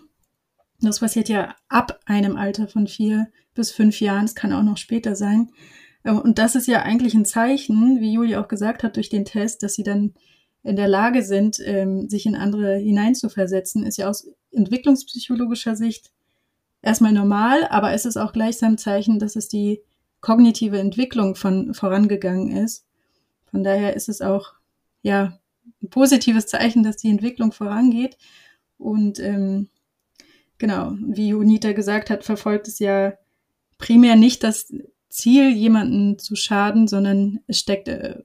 das 0.79 0.99
passiert 0.99 1.27
ja 1.27 1.55
ab 1.69 1.99
einem 2.05 2.37
Alter 2.37 2.67
von 2.67 2.85
vier 2.85 3.31
bis 3.55 3.71
fünf 3.71 3.99
Jahren, 3.99 4.25
es 4.25 4.35
kann 4.35 4.53
auch 4.53 4.61
noch 4.61 4.77
später 4.77 5.15
sein. 5.15 5.49
Ähm, 6.05 6.19
und 6.19 6.37
das 6.37 6.53
ist 6.53 6.67
ja 6.67 6.83
eigentlich 6.83 7.15
ein 7.15 7.25
Zeichen, 7.25 7.99
wie 7.99 8.13
Julia 8.13 8.39
auch 8.39 8.47
gesagt 8.47 8.83
hat 8.83 8.95
durch 8.95 9.09
den 9.09 9.25
Test, 9.25 9.63
dass 9.63 9.73
sie 9.73 9.83
dann 9.83 10.13
in 10.63 10.75
der 10.75 10.87
Lage 10.87 11.23
sind, 11.23 11.59
ähm, 11.65 12.09
sich 12.09 12.25
in 12.25 12.35
andere 12.35 12.77
hineinzuversetzen, 12.77 13.85
ist 13.85 13.97
ja 13.97 14.09
aus 14.09 14.27
entwicklungspsychologischer 14.51 15.75
Sicht 15.75 16.11
erstmal 16.81 17.13
normal, 17.13 17.67
aber 17.69 17.93
es 17.93 18.05
ist 18.05 18.17
auch 18.17 18.33
gleichsam 18.33 18.77
Zeichen, 18.77 19.19
dass 19.19 19.35
es 19.35 19.47
die 19.47 19.81
kognitive 20.19 20.79
Entwicklung 20.79 21.35
von 21.35 21.73
vorangegangen 21.73 22.55
ist. 22.55 22.85
Von 23.49 23.63
daher 23.63 23.95
ist 23.95 24.07
es 24.07 24.21
auch 24.21 24.53
ja 25.01 25.39
ein 25.81 25.89
positives 25.89 26.45
Zeichen, 26.45 26.83
dass 26.83 26.97
die 26.97 27.09
Entwicklung 27.09 27.51
vorangeht. 27.51 28.17
Und 28.77 29.19
ähm, 29.19 29.69
genau, 30.57 30.93
wie 31.01 31.33
Unita 31.33 31.71
gesagt 31.73 32.09
hat, 32.09 32.23
verfolgt 32.23 32.67
es 32.67 32.79
ja 32.79 33.13
primär 33.77 34.15
nicht 34.15 34.43
das 34.43 34.71
Ziel, 35.09 35.51
jemanden 35.51 36.19
zu 36.19 36.35
schaden, 36.35 36.87
sondern 36.87 37.41
es 37.47 37.59
steckt 37.59 37.87
äh, 37.87 38.19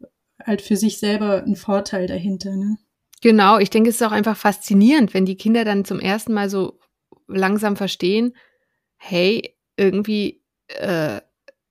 halt 0.46 0.62
für 0.62 0.76
sich 0.76 0.98
selber 0.98 1.42
ein 1.42 1.56
Vorteil 1.56 2.06
dahinter. 2.06 2.54
Ne? 2.54 2.78
Genau, 3.22 3.58
ich 3.58 3.70
denke, 3.70 3.90
es 3.90 3.96
ist 3.96 4.06
auch 4.06 4.12
einfach 4.12 4.36
faszinierend, 4.36 5.12
wenn 5.12 5.26
die 5.26 5.36
Kinder 5.36 5.64
dann 5.64 5.84
zum 5.84 6.00
ersten 6.00 6.32
Mal 6.32 6.48
so 6.48 6.78
langsam 7.26 7.76
verstehen, 7.76 8.36
hey, 8.96 9.56
irgendwie 9.76 10.42
äh, 10.68 11.20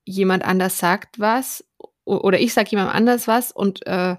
jemand 0.03 0.43
anders 0.43 0.77
sagt 0.77 1.19
was 1.19 1.65
oder 2.03 2.39
ich 2.39 2.53
sage 2.53 2.69
jemandem 2.71 2.95
anders 2.95 3.27
was 3.27 3.51
und 3.51 3.85
äh, 3.87 4.15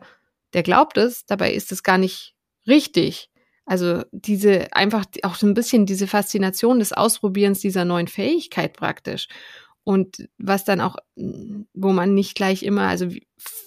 der 0.53 0.63
glaubt 0.63 0.97
es, 0.97 1.27
dabei 1.27 1.53
ist 1.53 1.71
es 1.71 1.83
gar 1.83 1.99
nicht 1.99 2.35
richtig. 2.67 3.31
Also 3.65 4.05
diese 4.13 4.73
einfach 4.73 5.05
auch 5.23 5.35
so 5.35 5.47
ein 5.47 5.55
bisschen 5.55 5.87
diese 5.87 6.07
Faszination 6.07 6.79
des 6.79 6.93
Ausprobierens 6.93 7.61
dieser 7.61 7.85
neuen 7.85 8.09
Fähigkeit 8.09 8.73
praktisch. 8.73 9.29
Und 9.87 10.28
was 10.37 10.64
dann 10.64 10.81
auch, 10.81 10.97
wo 11.14 11.93
man 11.93 12.12
nicht 12.12 12.35
gleich 12.35 12.64
immer, 12.64 12.88
also 12.88 13.07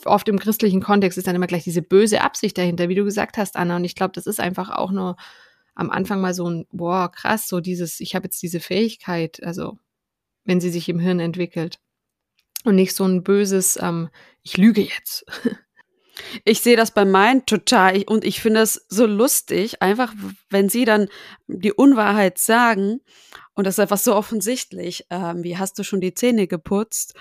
oft 0.03 0.27
im 0.27 0.37
christlichen 0.37 0.81
Kontext 0.81 1.17
ist 1.17 1.27
dann 1.27 1.35
immer 1.37 1.47
gleich 1.47 1.63
diese 1.63 1.81
böse 1.81 2.19
Absicht 2.19 2.57
dahinter, 2.57 2.89
wie 2.89 2.95
du 2.95 3.05
gesagt 3.05 3.37
hast, 3.37 3.55
Anna. 3.55 3.77
Und 3.77 3.85
ich 3.85 3.95
glaube, 3.95 4.11
das 4.11 4.27
ist 4.27 4.41
einfach 4.41 4.69
auch 4.69 4.91
nur 4.91 5.15
am 5.75 5.89
Anfang 5.89 6.19
mal 6.19 6.33
so 6.33 6.49
ein, 6.49 6.67
boah, 6.73 7.09
krass, 7.09 7.47
so 7.47 7.61
dieses, 7.61 8.01
ich 8.01 8.15
habe 8.15 8.25
jetzt 8.25 8.43
diese 8.43 8.59
Fähigkeit, 8.59 9.41
also 9.43 9.77
wenn 10.43 10.59
sie 10.59 10.71
sich 10.71 10.89
im 10.89 10.99
Hirn 10.99 11.21
entwickelt. 11.21 11.79
Und 12.65 12.75
nicht 12.75 12.93
so 12.97 13.05
ein 13.05 13.23
böses, 13.23 13.79
ähm, 13.81 14.09
ich 14.43 14.57
lüge 14.57 14.81
jetzt. 14.81 15.23
Ich 16.45 16.61
sehe 16.61 16.77
das 16.77 16.91
bei 16.91 17.05
meinen 17.05 17.45
total 17.45 18.03
und 18.03 18.23
ich 18.23 18.41
finde 18.41 18.61
es 18.61 18.85
so 18.89 19.05
lustig, 19.05 19.81
einfach 19.81 20.13
wenn 20.49 20.69
sie 20.69 20.85
dann 20.85 21.09
die 21.47 21.73
Unwahrheit 21.73 22.37
sagen 22.37 23.01
und 23.59 23.65
das 23.65 23.75
ist 23.75 23.79
einfach 23.81 23.97
so 23.97 24.15
offensichtlich. 24.15 25.05
Ähm, 25.09 25.43
wie 25.43 25.57
hast 25.57 25.77
du 25.77 25.83
schon 25.83 25.99
die 25.99 26.13
Zähne 26.13 26.47
geputzt? 26.47 27.13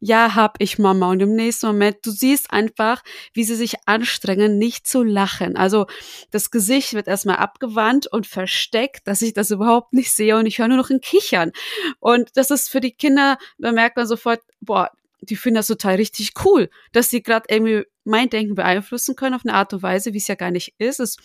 Ja, 0.00 0.34
hab 0.34 0.56
ich 0.58 0.78
Mama. 0.78 1.10
Und 1.10 1.20
im 1.20 1.34
nächsten 1.34 1.66
Moment, 1.66 1.98
du 2.04 2.10
siehst 2.10 2.50
einfach, 2.50 3.02
wie 3.34 3.44
sie 3.44 3.54
sich 3.54 3.74
anstrengen, 3.84 4.56
nicht 4.56 4.86
zu 4.86 5.02
lachen. 5.02 5.58
Also 5.58 5.84
das 6.30 6.50
Gesicht 6.50 6.94
wird 6.94 7.06
erstmal 7.06 7.36
abgewandt 7.36 8.06
und 8.06 8.26
versteckt, 8.26 9.06
dass 9.06 9.20
ich 9.20 9.34
das 9.34 9.50
überhaupt 9.50 9.92
nicht 9.92 10.10
sehe 10.10 10.38
und 10.38 10.46
ich 10.46 10.58
höre 10.58 10.68
nur 10.68 10.78
noch 10.78 10.88
ein 10.88 11.02
Kichern. 11.02 11.52
Und 12.00 12.30
das 12.34 12.50
ist 12.50 12.70
für 12.70 12.80
die 12.80 12.92
Kinder, 12.92 13.36
da 13.58 13.70
merkt 13.70 13.98
man 13.98 14.06
sofort, 14.06 14.40
boah, 14.62 14.90
die 15.20 15.36
finden 15.36 15.56
das 15.56 15.66
total 15.66 15.96
richtig 15.96 16.32
cool, 16.46 16.70
dass 16.92 17.10
sie 17.10 17.22
gerade 17.22 17.44
irgendwie 17.50 17.84
mein 18.04 18.30
Denken 18.30 18.54
beeinflussen 18.54 19.16
können 19.16 19.34
auf 19.34 19.44
eine 19.44 19.54
Art 19.54 19.72
und 19.72 19.82
Weise, 19.82 20.12
wie 20.12 20.18
es 20.18 20.28
ja 20.28 20.34
gar 20.34 20.50
nicht 20.50 20.74
ist. 20.78 21.00
Es, 21.00 21.16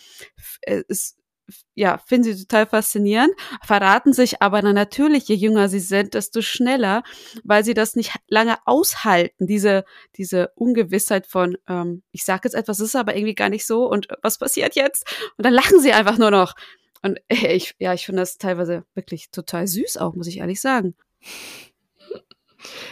es 0.62 1.16
ja, 1.74 1.98
finden 1.98 2.24
sie 2.24 2.46
total 2.46 2.66
faszinierend, 2.66 3.32
verraten 3.64 4.12
sich 4.12 4.42
aber 4.42 4.62
dann 4.62 4.74
natürlich, 4.74 5.28
je 5.28 5.34
jünger 5.34 5.68
sie 5.68 5.80
sind, 5.80 6.14
desto 6.14 6.42
schneller, 6.42 7.02
weil 7.44 7.64
sie 7.64 7.74
das 7.74 7.96
nicht 7.96 8.14
lange 8.28 8.58
aushalten, 8.66 9.46
diese, 9.46 9.84
diese 10.16 10.52
Ungewissheit 10.54 11.26
von, 11.26 11.56
ähm, 11.68 12.02
ich 12.12 12.24
sage 12.24 12.42
jetzt 12.44 12.54
etwas, 12.54 12.80
ist 12.80 12.96
aber 12.96 13.16
irgendwie 13.16 13.34
gar 13.34 13.48
nicht 13.48 13.66
so 13.66 13.88
und 13.88 14.08
was 14.22 14.38
passiert 14.38 14.74
jetzt? 14.74 15.06
Und 15.36 15.44
dann 15.44 15.54
lachen 15.54 15.80
sie 15.80 15.92
einfach 15.92 16.18
nur 16.18 16.30
noch. 16.30 16.54
Und 17.02 17.20
ich, 17.28 17.74
ja, 17.78 17.94
ich 17.94 18.06
finde 18.06 18.22
das 18.22 18.38
teilweise 18.38 18.84
wirklich 18.94 19.30
total 19.30 19.66
süß 19.66 19.96
auch, 19.96 20.14
muss 20.14 20.26
ich 20.26 20.38
ehrlich 20.38 20.60
sagen. 20.60 20.94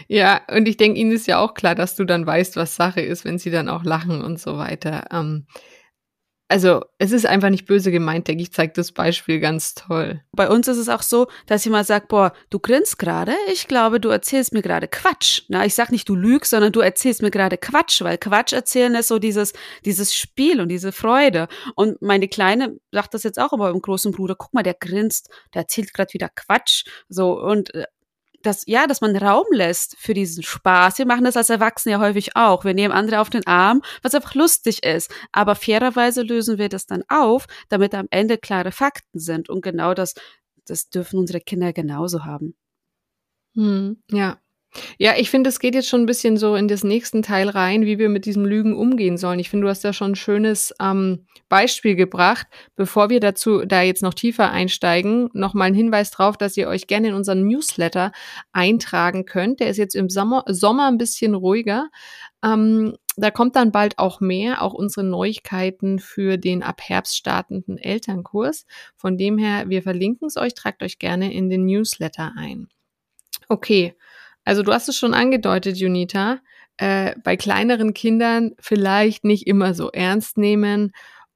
Ja, 0.06 0.40
und 0.50 0.66
ich 0.68 0.76
denke, 0.76 0.98
Ihnen 0.98 1.12
ist 1.12 1.26
ja 1.26 1.38
auch 1.38 1.54
klar, 1.54 1.74
dass 1.74 1.96
du 1.96 2.04
dann 2.04 2.26
weißt, 2.26 2.56
was 2.56 2.76
Sache 2.76 3.00
ist, 3.00 3.24
wenn 3.24 3.38
sie 3.38 3.50
dann 3.50 3.68
auch 3.68 3.84
lachen 3.84 4.22
und 4.22 4.40
so 4.40 4.56
weiter. 4.56 5.06
Ähm, 5.12 5.46
also 6.50 6.82
es 6.96 7.12
ist 7.12 7.26
einfach 7.26 7.50
nicht 7.50 7.66
böse 7.66 7.90
gemeint, 7.90 8.26
denke 8.26 8.42
ich, 8.42 8.52
zeigt 8.52 8.78
das 8.78 8.92
Beispiel 8.92 9.38
ganz 9.38 9.74
toll. 9.74 10.22
Bei 10.32 10.48
uns 10.48 10.66
ist 10.66 10.78
es 10.78 10.88
auch 10.88 11.02
so, 11.02 11.28
dass 11.46 11.64
jemand 11.66 11.86
sagt, 11.86 12.08
boah, 12.08 12.32
du 12.48 12.58
grinst 12.58 12.98
gerade, 12.98 13.34
ich 13.52 13.68
glaube, 13.68 14.00
du 14.00 14.08
erzählst 14.08 14.54
mir 14.54 14.62
gerade 14.62 14.88
Quatsch. 14.88 15.42
Na, 15.48 15.66
ich 15.66 15.74
sag 15.74 15.92
nicht, 15.92 16.08
du 16.08 16.14
lügst, 16.14 16.50
sondern 16.50 16.72
du 16.72 16.80
erzählst 16.80 17.20
mir 17.20 17.30
gerade 17.30 17.58
Quatsch, 17.58 18.00
weil 18.00 18.16
Quatsch 18.16 18.54
erzählen 18.54 18.94
ist 18.94 19.08
so 19.08 19.18
dieses, 19.18 19.52
dieses 19.84 20.14
Spiel 20.14 20.62
und 20.62 20.70
diese 20.70 20.90
Freude. 20.90 21.48
Und 21.76 22.00
meine 22.00 22.28
Kleine 22.28 22.78
sagt 22.92 23.12
das 23.12 23.24
jetzt 23.24 23.38
auch 23.38 23.52
über 23.52 23.70
meinem 23.70 23.82
großen 23.82 24.12
Bruder, 24.12 24.34
guck 24.34 24.54
mal, 24.54 24.62
der 24.62 24.74
grinst, 24.74 25.28
der 25.52 25.62
erzählt 25.62 25.92
gerade 25.92 26.14
wieder 26.14 26.30
Quatsch. 26.34 26.84
So, 27.10 27.38
und 27.38 27.74
äh, 27.74 27.84
dass, 28.42 28.64
ja, 28.66 28.86
dass 28.86 29.00
man 29.00 29.16
Raum 29.16 29.46
lässt 29.50 29.96
für 29.98 30.14
diesen 30.14 30.42
Spaß. 30.42 30.98
Wir 30.98 31.06
machen 31.06 31.24
das 31.24 31.36
als 31.36 31.50
Erwachsene 31.50 31.94
ja 31.94 32.00
häufig 32.00 32.36
auch. 32.36 32.64
Wir 32.64 32.74
nehmen 32.74 32.92
andere 32.92 33.20
auf 33.20 33.30
den 33.30 33.46
Arm, 33.46 33.82
was 34.02 34.14
einfach 34.14 34.34
lustig 34.34 34.84
ist. 34.84 35.12
Aber 35.32 35.54
fairerweise 35.54 36.22
lösen 36.22 36.58
wir 36.58 36.68
das 36.68 36.86
dann 36.86 37.02
auf, 37.08 37.46
damit 37.68 37.94
am 37.94 38.06
Ende 38.10 38.38
klare 38.38 38.72
Fakten 38.72 39.18
sind. 39.18 39.48
Und 39.48 39.62
genau 39.62 39.94
das, 39.94 40.14
das 40.66 40.88
dürfen 40.88 41.18
unsere 41.18 41.40
Kinder 41.40 41.72
genauso 41.72 42.24
haben. 42.24 42.54
Hm, 43.54 44.02
ja, 44.10 44.38
ja, 44.98 45.14
ich 45.16 45.30
finde, 45.30 45.48
es 45.48 45.60
geht 45.60 45.74
jetzt 45.74 45.88
schon 45.88 46.02
ein 46.02 46.06
bisschen 46.06 46.36
so 46.36 46.54
in 46.54 46.68
das 46.68 46.84
nächsten 46.84 47.22
Teil 47.22 47.48
rein, 47.48 47.86
wie 47.86 47.98
wir 47.98 48.08
mit 48.08 48.26
diesem 48.26 48.44
Lügen 48.44 48.76
umgehen 48.76 49.16
sollen. 49.16 49.38
Ich 49.38 49.50
finde, 49.50 49.64
du 49.64 49.70
hast 49.70 49.84
da 49.84 49.92
schon 49.92 50.12
ein 50.12 50.16
schönes 50.16 50.74
ähm, 50.80 51.26
Beispiel 51.48 51.96
gebracht. 51.96 52.46
Bevor 52.76 53.10
wir 53.10 53.20
dazu 53.20 53.64
da 53.64 53.82
jetzt 53.82 54.02
noch 54.02 54.14
tiefer 54.14 54.50
einsteigen, 54.50 55.30
nochmal 55.32 55.68
ein 55.68 55.74
Hinweis 55.74 56.10
drauf, 56.10 56.36
dass 56.36 56.56
ihr 56.56 56.68
euch 56.68 56.86
gerne 56.86 57.08
in 57.08 57.14
unseren 57.14 57.46
Newsletter 57.46 58.12
eintragen 58.52 59.24
könnt. 59.24 59.60
Der 59.60 59.70
ist 59.70 59.78
jetzt 59.78 59.96
im 59.96 60.10
Sommer, 60.10 60.44
Sommer 60.48 60.88
ein 60.88 60.98
bisschen 60.98 61.34
ruhiger. 61.34 61.88
Ähm, 62.44 62.96
da 63.16 63.32
kommt 63.32 63.56
dann 63.56 63.72
bald 63.72 63.98
auch 63.98 64.20
mehr, 64.20 64.62
auch 64.62 64.74
unsere 64.74 65.04
Neuigkeiten 65.04 65.98
für 65.98 66.36
den 66.36 66.62
ab 66.62 66.80
Herbst 66.82 67.16
startenden 67.16 67.78
Elternkurs. 67.78 68.64
Von 68.96 69.16
dem 69.16 69.38
her, 69.38 69.68
wir 69.68 69.82
verlinken 69.82 70.28
es 70.28 70.36
euch, 70.36 70.54
tragt 70.54 70.82
euch 70.82 70.98
gerne 70.98 71.32
in 71.32 71.50
den 71.50 71.64
Newsletter 71.64 72.32
ein. 72.36 72.68
Okay, 73.48 73.94
also 74.48 74.62
du 74.62 74.72
hast 74.72 74.88
es 74.88 74.96
schon 74.96 75.12
angedeutet, 75.12 75.76
Junita, 75.76 76.38
äh, 76.78 77.14
bei 77.22 77.36
kleineren 77.36 77.92
Kindern 77.92 78.52
vielleicht 78.58 79.22
nicht 79.22 79.46
immer 79.46 79.74
so 79.74 79.90
ernst 79.90 80.38
nehmen 80.38 80.92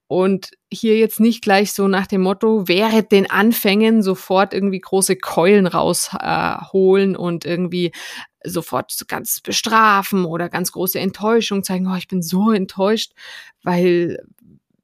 und 0.07 0.53
hier 0.73 0.97
jetzt 0.97 1.21
nicht 1.21 1.43
gleich 1.43 1.75
so 1.75 1.89
nach 1.89 2.07
dem 2.07 2.23
Motto, 2.23 2.69
während 2.69 3.13
den 3.13 3.31
Anfängen 3.31 4.03
sofort 4.03 4.55
irgendwie 4.55 4.81
große 4.81 5.17
Keulen 5.17 5.67
rausholen 5.67 7.15
äh, 7.15 7.19
und 7.19 7.45
irgendwie 7.45 7.93
sofort 8.45 8.91
so 8.93 9.05
ganz 9.07 9.43
bestrafen 9.43 10.25
oder 10.25 10.49
ganz 10.49 10.73
große 10.73 10.99
Enttäuschung 10.99 11.65
zeigen, 11.65 11.87
oh, 11.93 11.97
ich 11.97 12.09
bin 12.09 12.23
so 12.23 12.51
enttäuscht, 12.51 13.13
weil, 13.63 14.25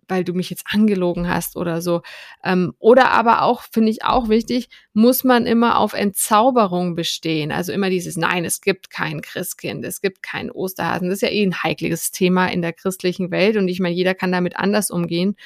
weil 0.08 0.24
du 0.24 0.32
mich 0.34 0.50
jetzt 0.50 0.64
angelogen 0.68 1.28
hast 1.28 1.56
oder 1.56 1.80
so. 1.80 2.02
Ähm, 2.44 2.74
oder 2.78 3.10
aber 3.10 3.42
auch, 3.42 3.62
finde 3.62 3.90
ich 3.90 4.04
auch 4.04 4.28
wichtig, 4.28 4.68
muss 4.92 5.24
man 5.24 5.46
immer 5.46 5.78
auf 5.78 5.94
Entzauberung 5.94 6.94
bestehen. 6.94 7.52
Also 7.52 7.72
immer 7.72 7.90
dieses, 7.90 8.16
nein, 8.16 8.44
es 8.44 8.60
gibt 8.60 8.90
kein 8.90 9.20
Christkind, 9.20 9.84
es 9.84 10.00
gibt 10.00 10.22
keinen 10.22 10.50
Osterhasen. 10.50 11.08
Das 11.08 11.16
ist 11.16 11.22
ja 11.22 11.30
eh 11.30 11.44
ein 11.44 11.62
heikles 11.62 12.10
Thema 12.10 12.46
in 12.46 12.62
der 12.62 12.72
christlichen 12.72 13.30
Welt 13.30 13.56
und 13.56 13.68
ich 13.68 13.80
meine, 13.80 13.94
jeder 13.94 14.14
kann 14.14 14.32
damit 14.32 14.56
anders 14.56 14.90
umgehen. 14.90 15.36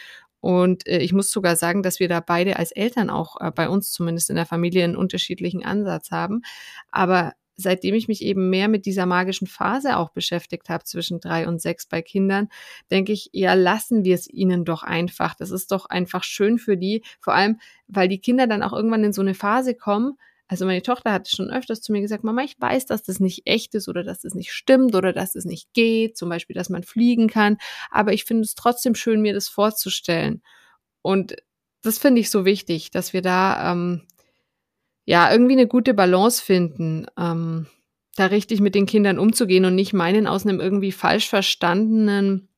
Und 0.42 0.88
äh, 0.88 0.98
ich 0.98 1.12
muss 1.12 1.30
sogar 1.30 1.54
sagen, 1.54 1.84
dass 1.84 2.00
wir 2.00 2.08
da 2.08 2.18
beide 2.18 2.56
als 2.56 2.72
Eltern 2.72 3.10
auch 3.10 3.40
äh, 3.40 3.52
bei 3.52 3.68
uns 3.68 3.92
zumindest 3.92 4.28
in 4.28 4.34
der 4.36 4.44
Familie 4.44 4.82
einen 4.82 4.96
unterschiedlichen 4.96 5.64
Ansatz 5.64 6.10
haben. 6.10 6.42
Aber 6.90 7.32
seitdem 7.62 7.94
ich 7.94 8.08
mich 8.08 8.22
eben 8.22 8.50
mehr 8.50 8.68
mit 8.68 8.86
dieser 8.86 9.06
magischen 9.06 9.46
Phase 9.46 9.96
auch 9.96 10.10
beschäftigt 10.10 10.68
habe 10.68 10.84
zwischen 10.84 11.20
drei 11.20 11.48
und 11.48 11.60
sechs 11.60 11.86
bei 11.86 12.02
Kindern, 12.02 12.48
denke 12.90 13.12
ich, 13.12 13.30
ja, 13.32 13.54
lassen 13.54 14.04
wir 14.04 14.14
es 14.14 14.28
ihnen 14.28 14.64
doch 14.64 14.82
einfach. 14.82 15.34
Das 15.34 15.50
ist 15.50 15.72
doch 15.72 15.86
einfach 15.86 16.24
schön 16.24 16.58
für 16.58 16.76
die, 16.76 17.02
vor 17.20 17.34
allem, 17.34 17.60
weil 17.86 18.08
die 18.08 18.20
Kinder 18.20 18.46
dann 18.46 18.62
auch 18.62 18.72
irgendwann 18.72 19.04
in 19.04 19.12
so 19.12 19.22
eine 19.22 19.34
Phase 19.34 19.74
kommen. 19.74 20.18
Also 20.48 20.66
meine 20.66 20.82
Tochter 20.82 21.12
hat 21.12 21.28
schon 21.28 21.50
öfters 21.50 21.80
zu 21.80 21.92
mir 21.92 22.02
gesagt, 22.02 22.24
Mama, 22.24 22.42
ich 22.42 22.60
weiß, 22.60 22.84
dass 22.84 23.02
das 23.02 23.20
nicht 23.20 23.46
echt 23.46 23.74
ist 23.74 23.88
oder 23.88 24.02
dass 24.02 24.20
das 24.20 24.34
nicht 24.34 24.52
stimmt 24.52 24.94
oder 24.94 25.14
dass 25.14 25.30
es 25.30 25.32
das 25.32 25.44
nicht 25.46 25.72
geht, 25.72 26.18
zum 26.18 26.28
Beispiel, 26.28 26.54
dass 26.54 26.68
man 26.68 26.82
fliegen 26.82 27.28
kann, 27.28 27.56
aber 27.90 28.12
ich 28.12 28.24
finde 28.24 28.42
es 28.42 28.54
trotzdem 28.54 28.94
schön, 28.94 29.22
mir 29.22 29.32
das 29.32 29.48
vorzustellen. 29.48 30.42
Und 31.00 31.36
das 31.82 31.98
finde 31.98 32.20
ich 32.20 32.30
so 32.30 32.44
wichtig, 32.44 32.90
dass 32.90 33.12
wir 33.12 33.22
da 33.22 33.72
ähm, 33.72 34.02
ja, 35.04 35.30
irgendwie 35.30 35.54
eine 35.54 35.66
gute 35.66 35.94
Balance 35.94 36.42
finden, 36.42 37.06
ähm, 37.18 37.66
da 38.16 38.26
richtig 38.26 38.60
mit 38.60 38.74
den 38.74 38.86
Kindern 38.86 39.18
umzugehen 39.18 39.64
und 39.64 39.74
nicht 39.74 39.92
meinen, 39.92 40.26
aus 40.26 40.46
einem 40.46 40.60
irgendwie 40.60 40.92
falsch 40.92 41.28
verstandenen 41.28 42.48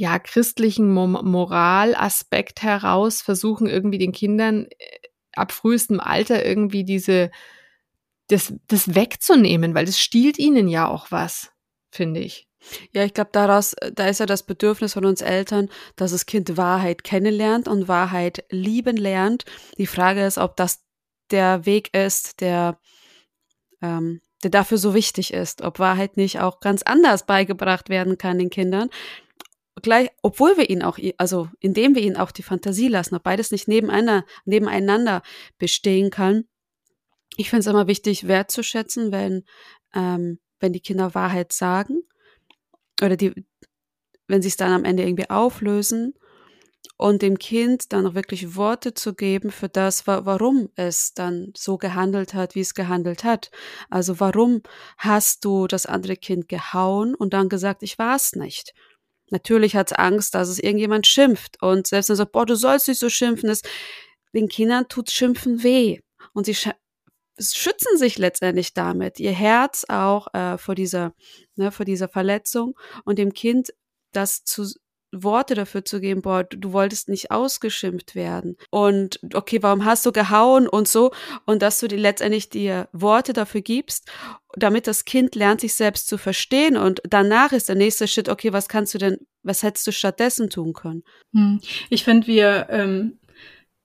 ja, 0.00 0.18
christlichen 0.18 0.90
Mo 0.90 1.06
Moralaspekt 1.06 2.62
heraus 2.62 3.20
versuchen, 3.20 3.66
irgendwie 3.66 3.98
den 3.98 4.12
Kindern 4.12 4.64
äh, 4.78 5.08
ab 5.34 5.52
frühestem 5.52 6.00
Alter 6.00 6.42
irgendwie 6.42 6.84
diese, 6.84 7.30
das, 8.28 8.54
das 8.66 8.94
wegzunehmen, 8.94 9.74
weil 9.74 9.84
das 9.84 10.00
stiehlt 10.00 10.38
ihnen 10.38 10.68
ja 10.68 10.88
auch 10.88 11.10
was, 11.10 11.52
finde 11.90 12.20
ich. 12.20 12.48
Ja, 12.94 13.04
ich 13.04 13.12
glaube, 13.12 13.28
daraus, 13.34 13.76
da 13.92 14.06
ist 14.06 14.20
ja 14.20 14.26
das 14.26 14.42
Bedürfnis 14.42 14.94
von 14.94 15.04
uns 15.04 15.20
Eltern, 15.20 15.68
dass 15.96 16.12
das 16.12 16.24
Kind 16.24 16.56
Wahrheit 16.56 17.04
kennenlernt 17.04 17.68
und 17.68 17.86
Wahrheit 17.86 18.44
lieben 18.48 18.96
lernt. 18.96 19.44
Die 19.76 19.86
Frage 19.86 20.24
ist, 20.24 20.38
ob 20.38 20.56
das 20.56 20.82
der 21.30 21.66
Weg 21.66 21.94
ist, 21.94 22.40
der, 22.40 22.78
ähm, 23.82 24.20
der 24.42 24.50
dafür 24.50 24.78
so 24.78 24.94
wichtig 24.94 25.32
ist, 25.32 25.62
ob 25.62 25.78
Wahrheit 25.78 26.16
nicht 26.16 26.40
auch 26.40 26.60
ganz 26.60 26.82
anders 26.82 27.26
beigebracht 27.26 27.88
werden 27.88 28.18
kann 28.18 28.38
den 28.38 28.50
Kindern. 28.50 28.90
Gleich, 29.82 30.10
obwohl 30.22 30.56
wir 30.56 30.68
ihn 30.68 30.82
auch, 30.82 30.98
also 31.16 31.48
indem 31.60 31.94
wir 31.94 32.02
ihnen 32.02 32.16
auch 32.16 32.32
die 32.32 32.42
Fantasie 32.42 32.88
lassen, 32.88 33.14
ob 33.14 33.22
beides 33.22 33.50
nicht 33.50 33.68
nebeneinander, 33.68 34.26
nebeneinander 34.44 35.22
bestehen 35.58 36.10
kann. 36.10 36.44
Ich 37.36 37.48
finde 37.48 37.60
es 37.60 37.66
immer 37.66 37.86
wichtig, 37.86 38.26
wertzuschätzen, 38.26 39.12
wenn, 39.12 39.44
ähm, 39.94 40.38
wenn 40.58 40.72
die 40.72 40.80
Kinder 40.80 41.14
Wahrheit 41.14 41.52
sagen 41.52 42.02
oder 43.00 43.16
die, 43.16 43.32
wenn 44.26 44.42
sie 44.42 44.48
es 44.48 44.56
dann 44.56 44.72
am 44.72 44.84
Ende 44.84 45.04
irgendwie 45.04 45.30
auflösen 45.30 46.14
und 47.00 47.22
dem 47.22 47.38
Kind 47.38 47.94
dann 47.94 48.06
auch 48.06 48.14
wirklich 48.14 48.56
Worte 48.56 48.92
zu 48.92 49.14
geben 49.14 49.50
für 49.50 49.70
das, 49.70 50.06
warum 50.06 50.68
es 50.76 51.14
dann 51.14 51.50
so 51.56 51.78
gehandelt 51.78 52.34
hat, 52.34 52.54
wie 52.54 52.60
es 52.60 52.74
gehandelt 52.74 53.24
hat. 53.24 53.50
Also 53.88 54.20
warum 54.20 54.62
hast 54.98 55.46
du 55.46 55.66
das 55.66 55.86
andere 55.86 56.16
Kind 56.16 56.46
gehauen 56.50 57.14
und 57.14 57.32
dann 57.32 57.48
gesagt, 57.48 57.82
ich 57.82 57.98
war 57.98 58.16
es 58.16 58.34
nicht. 58.34 58.74
Natürlich 59.30 59.76
hat 59.76 59.90
es 59.90 59.96
Angst, 59.96 60.34
dass 60.34 60.50
es 60.50 60.58
irgendjemand 60.58 61.06
schimpft 61.06 61.62
und 61.62 61.86
selbst 61.86 62.10
wenn 62.10 62.14
er 62.14 62.18
sagt, 62.18 62.32
boah, 62.32 62.44
du 62.44 62.54
sollst 62.54 62.86
nicht 62.86 63.00
so 63.00 63.08
schimpfen, 63.08 63.48
ist, 63.48 63.66
den 64.34 64.48
Kindern 64.48 64.86
tut 64.88 65.10
Schimpfen 65.10 65.62
weh 65.62 66.00
und 66.34 66.44
sie 66.44 66.54
schützen 66.54 67.96
sich 67.96 68.18
letztendlich 68.18 68.74
damit, 68.74 69.18
ihr 69.18 69.32
Herz 69.32 69.86
auch 69.88 70.34
äh, 70.34 70.58
vor 70.58 70.74
dieser, 70.74 71.14
ne, 71.54 71.72
vor 71.72 71.86
dieser 71.86 72.08
Verletzung 72.08 72.78
und 73.06 73.18
dem 73.18 73.32
Kind 73.32 73.72
das 74.12 74.44
zu 74.44 74.66
Worte 75.12 75.54
dafür 75.54 75.84
zu 75.84 76.00
geben, 76.00 76.22
boah, 76.22 76.44
du 76.44 76.72
wolltest 76.72 77.08
nicht 77.08 77.30
ausgeschimpft 77.30 78.14
werden. 78.14 78.56
Und 78.70 79.20
okay, 79.34 79.62
warum 79.62 79.84
hast 79.84 80.06
du 80.06 80.12
gehauen 80.12 80.68
und 80.68 80.88
so? 80.88 81.10
Und 81.46 81.62
dass 81.62 81.80
du 81.80 81.88
dir 81.88 81.98
letztendlich 81.98 82.48
dir 82.48 82.88
Worte 82.92 83.32
dafür 83.32 83.60
gibst, 83.60 84.10
damit 84.54 84.86
das 84.86 85.04
Kind 85.04 85.34
lernt, 85.34 85.60
sich 85.60 85.74
selbst 85.74 86.06
zu 86.06 86.18
verstehen. 86.18 86.76
Und 86.76 87.02
danach 87.08 87.52
ist 87.52 87.68
der 87.68 87.76
nächste 87.76 88.06
Schritt, 88.08 88.28
okay, 88.28 88.52
was 88.52 88.68
kannst 88.68 88.94
du 88.94 88.98
denn, 88.98 89.18
was 89.42 89.62
hättest 89.62 89.86
du 89.86 89.92
stattdessen 89.92 90.50
tun 90.50 90.72
können? 90.72 91.02
Hm. 91.34 91.60
Ich 91.88 92.04
finde, 92.04 92.26
wir 92.26 92.68
ähm, 92.70 93.18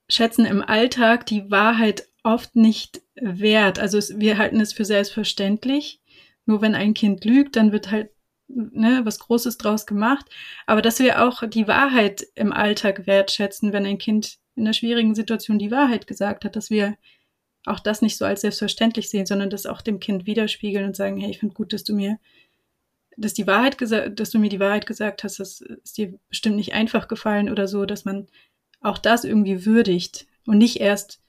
schätzen 0.08 0.46
im 0.46 0.62
Alltag 0.62 1.26
die 1.26 1.50
Wahrheit 1.50 2.08
oft 2.24 2.56
nicht 2.56 3.02
wert. 3.16 3.80
Also 3.80 3.98
es, 3.98 4.20
wir 4.20 4.38
halten 4.38 4.60
es 4.60 4.74
für 4.74 4.86
selbstverständlich. 4.86 6.02
Nur 6.46 6.62
wenn 6.62 6.76
ein 6.76 6.94
Kind 6.94 7.26
lügt, 7.26 7.56
dann 7.56 7.72
wird 7.72 7.90
halt 7.90 8.10
ne, 8.48 9.02
was 9.04 9.20
Großes 9.20 9.58
draus 9.58 9.86
gemacht. 9.86 10.26
Aber 10.66 10.82
dass 10.82 11.00
wir 11.00 11.26
auch 11.26 11.48
die 11.48 11.68
Wahrheit 11.68 12.26
im 12.36 12.54
Alltag 12.54 13.08
wertschätzen, 13.08 13.74
wenn 13.74 13.86
ein 13.86 13.98
Kind 13.98 14.38
in 14.56 14.64
einer 14.64 14.74
schwierigen 14.74 15.16
Situation 15.16 15.60
die 15.60 15.72
Wahrheit 15.72 16.08
gesagt 16.08 16.46
hat, 16.46 16.56
dass 16.56 16.70
wir 16.70 16.96
auch 17.66 17.80
das 17.80 18.02
nicht 18.02 18.18
so 18.18 18.26
als 18.26 18.42
selbstverständlich 18.42 19.10
sehen, 19.10 19.26
sondern 19.26 19.50
das 19.50 19.66
auch 19.66 19.82
dem 19.82 20.00
Kind 20.00 20.26
widerspiegeln 20.26 20.86
und 20.86 20.96
sagen, 20.96 21.18
hey, 21.18 21.32
ich 21.32 21.40
finde 21.40 21.56
gut, 21.56 21.74
dass 21.74 21.84
du 21.84 21.96
mir, 21.96 22.20
dass 23.18 23.34
die 23.34 23.48
Wahrheit 23.48 23.78
gesagt, 23.78 24.20
dass 24.20 24.30
du 24.30 24.40
mir 24.40 24.50
die 24.50 24.60
Wahrheit 24.60 24.86
gesagt 24.86 25.24
hast, 25.24 25.40
das 25.40 25.62
ist 25.62 25.98
dir 25.98 26.20
bestimmt 26.30 26.58
nicht 26.58 26.74
einfach 26.74 27.08
gefallen 27.08 27.50
oder 27.50 27.68
so, 27.68 27.86
dass 27.86 28.06
man 28.06 28.28
auch 28.82 28.98
das 28.98 29.24
irgendwie 29.24 29.66
würdigt 29.66 30.28
und 30.46 30.60
nicht 30.60 30.80
erst, 30.80 31.22